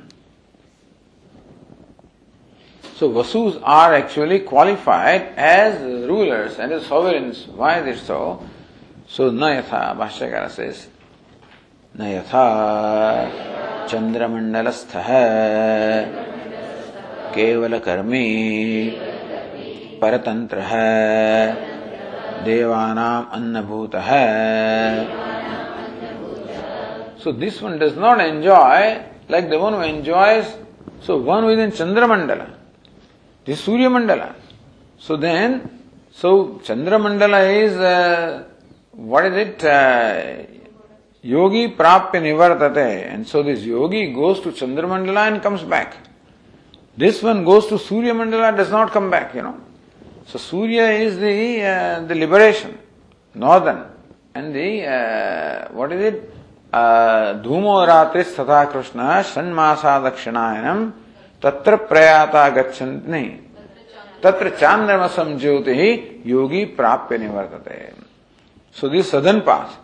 [2.96, 7.46] so Vasus are actually qualified as rulers and as sovereigns.
[7.48, 8.46] Why is it so?
[9.06, 10.88] So Nayatha, Bhashyakara says,
[11.96, 16.37] Nayatha Chandramandalastha
[17.34, 18.28] केवल कर्मी
[20.02, 21.52] परतंत्र। है
[22.44, 24.26] देवानाम अन्नभूत। है
[27.22, 28.84] so this one does not enjoy
[29.30, 30.42] like the one enjoy
[31.06, 32.40] so one within Chandramandala
[33.46, 34.22] this Suryamandala
[35.06, 35.60] so then
[36.22, 36.30] so
[36.66, 37.78] Chandramandala is
[39.10, 39.64] what is it
[41.24, 45.90] yogi प्राप्य निवर्तते and so this yogi goes to Chandramandala and comes back
[46.97, 49.59] This one goes to Surya Mandala, does not come back, you know.
[50.27, 52.77] So Surya is the uh, the liberation,
[53.35, 53.85] northern,
[54.35, 56.29] and the uh, what is it?
[57.43, 60.79] धूमो रात्रि तथा कृष्ण षण्मासा दक्षिणायनम
[61.41, 63.29] तत्र प्रयाता गच्छन्त नहीं
[64.23, 65.91] तत्र चांद्रमसम ज्योति ही
[66.31, 67.77] योगी प्राप्य निवर्तते
[68.75, 69.77] so this सदन पास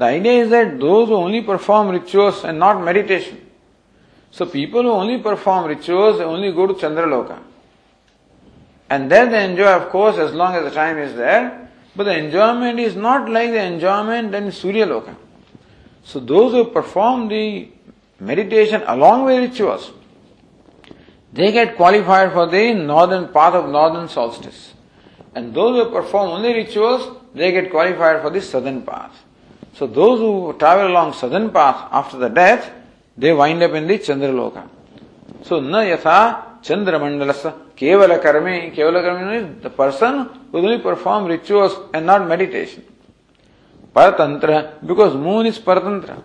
[0.00, 3.36] the idea is that those only perform rituals and not meditation
[4.35, 7.39] so people who only perform rituals, they only go to Chandraloka.
[8.89, 11.69] And there they enjoy, of course, as long as the time is there.
[11.95, 15.15] But the enjoyment is not like the enjoyment in Surya Loka.
[16.03, 17.69] So those who perform the
[18.19, 19.93] meditation along with rituals,
[21.31, 24.73] they get qualified for the northern path of northern solstice.
[25.33, 29.15] And those who perform only rituals, they get qualified for the southern path.
[29.75, 32.69] So those who travel along southern path after the death,
[33.17, 34.67] they wind up in the Chandraloka.
[35.43, 38.73] So, na yatha Chandramandalasa kevala karmi.
[38.75, 42.83] Kevala karmi means the person who only perform rituals and not meditation.
[43.95, 46.21] Paratantra, because moon is paratantra.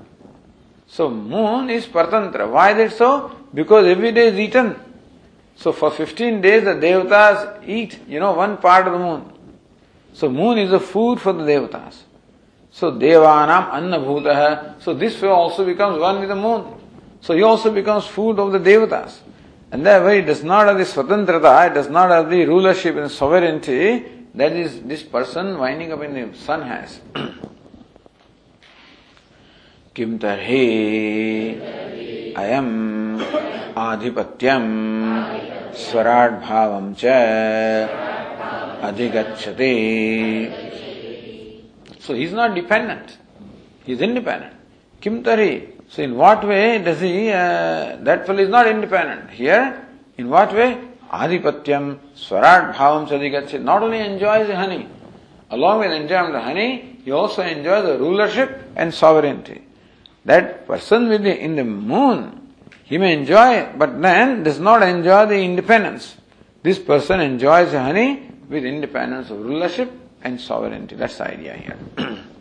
[0.87, 2.51] So, moon is paratantra.
[2.51, 3.37] Why is it so?
[3.53, 4.77] Because every day is eaten.
[5.57, 9.31] So, for 15 days the devatas eat, you know, one part of the moon.
[10.15, 11.97] So, moon is the food for the devatas.
[12.71, 14.81] So, devanam anna bhuta.
[14.81, 16.80] So, this way also becomes one with the moon.
[17.22, 19.20] So he also becomes food of the devatas.
[19.72, 23.10] And therefore it does not have the swatantrata, it does not have the rulership and
[23.10, 24.06] sovereignty
[24.36, 27.00] that is this person winding up in the sun has.
[29.96, 30.66] किम तर्हि
[32.36, 32.72] अयम्
[33.80, 34.72] आधिपत्यम्
[35.84, 37.06] स्वराट् भावम् च
[38.88, 39.72] अधिगच्छति
[42.00, 43.18] So he is not dependent.
[43.86, 44.54] He is independent.
[45.02, 49.31] Kim tari so in what way does he, uh, that fellow is not independent.
[49.31, 49.85] Here,
[50.17, 50.81] in what way?
[51.11, 54.89] Adhipatyam, Swarat Bhavam Sadhigachet, not only enjoys the honey,
[55.51, 59.63] along with enjoying the honey, he also enjoys the rulership and sovereignty.
[60.25, 65.27] That person with the, in the moon, he may enjoy, but then does not enjoy
[65.27, 66.17] the independence.
[66.63, 69.91] This person enjoys the honey with independence of rulership
[70.23, 70.95] and sovereignty.
[70.95, 72.19] That's the idea here.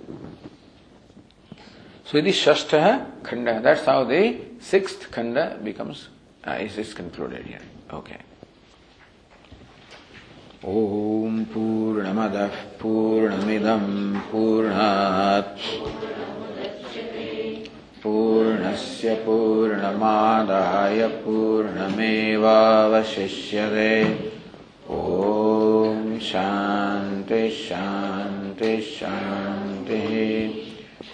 [2.09, 3.61] So it is Shashtha Khanda.
[3.61, 6.07] That's how the sixth Khanda becomes,
[6.43, 7.61] uh, is, is concluded here.
[7.93, 8.17] Okay.
[10.65, 13.85] ॐ पूर्णमदः पूर्णमिदं
[14.31, 15.61] पूर्णात्
[18.03, 21.93] पूर्णस्य पूर्णमादाय पूर्णमेवावशिष्यते
[24.97, 30.68] ॐ शान्ति शान्ति शान्तिः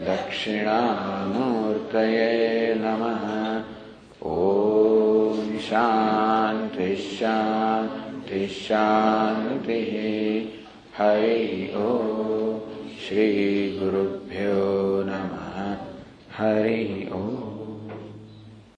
[0.00, 0.64] दक्षिणामूर्तये
[2.78, 3.24] नमः।
[4.30, 7.00] ॐ शान्तिः
[10.98, 12.58] हरि ॐ
[13.06, 14.62] श्रीगुरुभ्यो
[15.08, 15.56] नमः।
[16.38, 17.55] हरि ॐ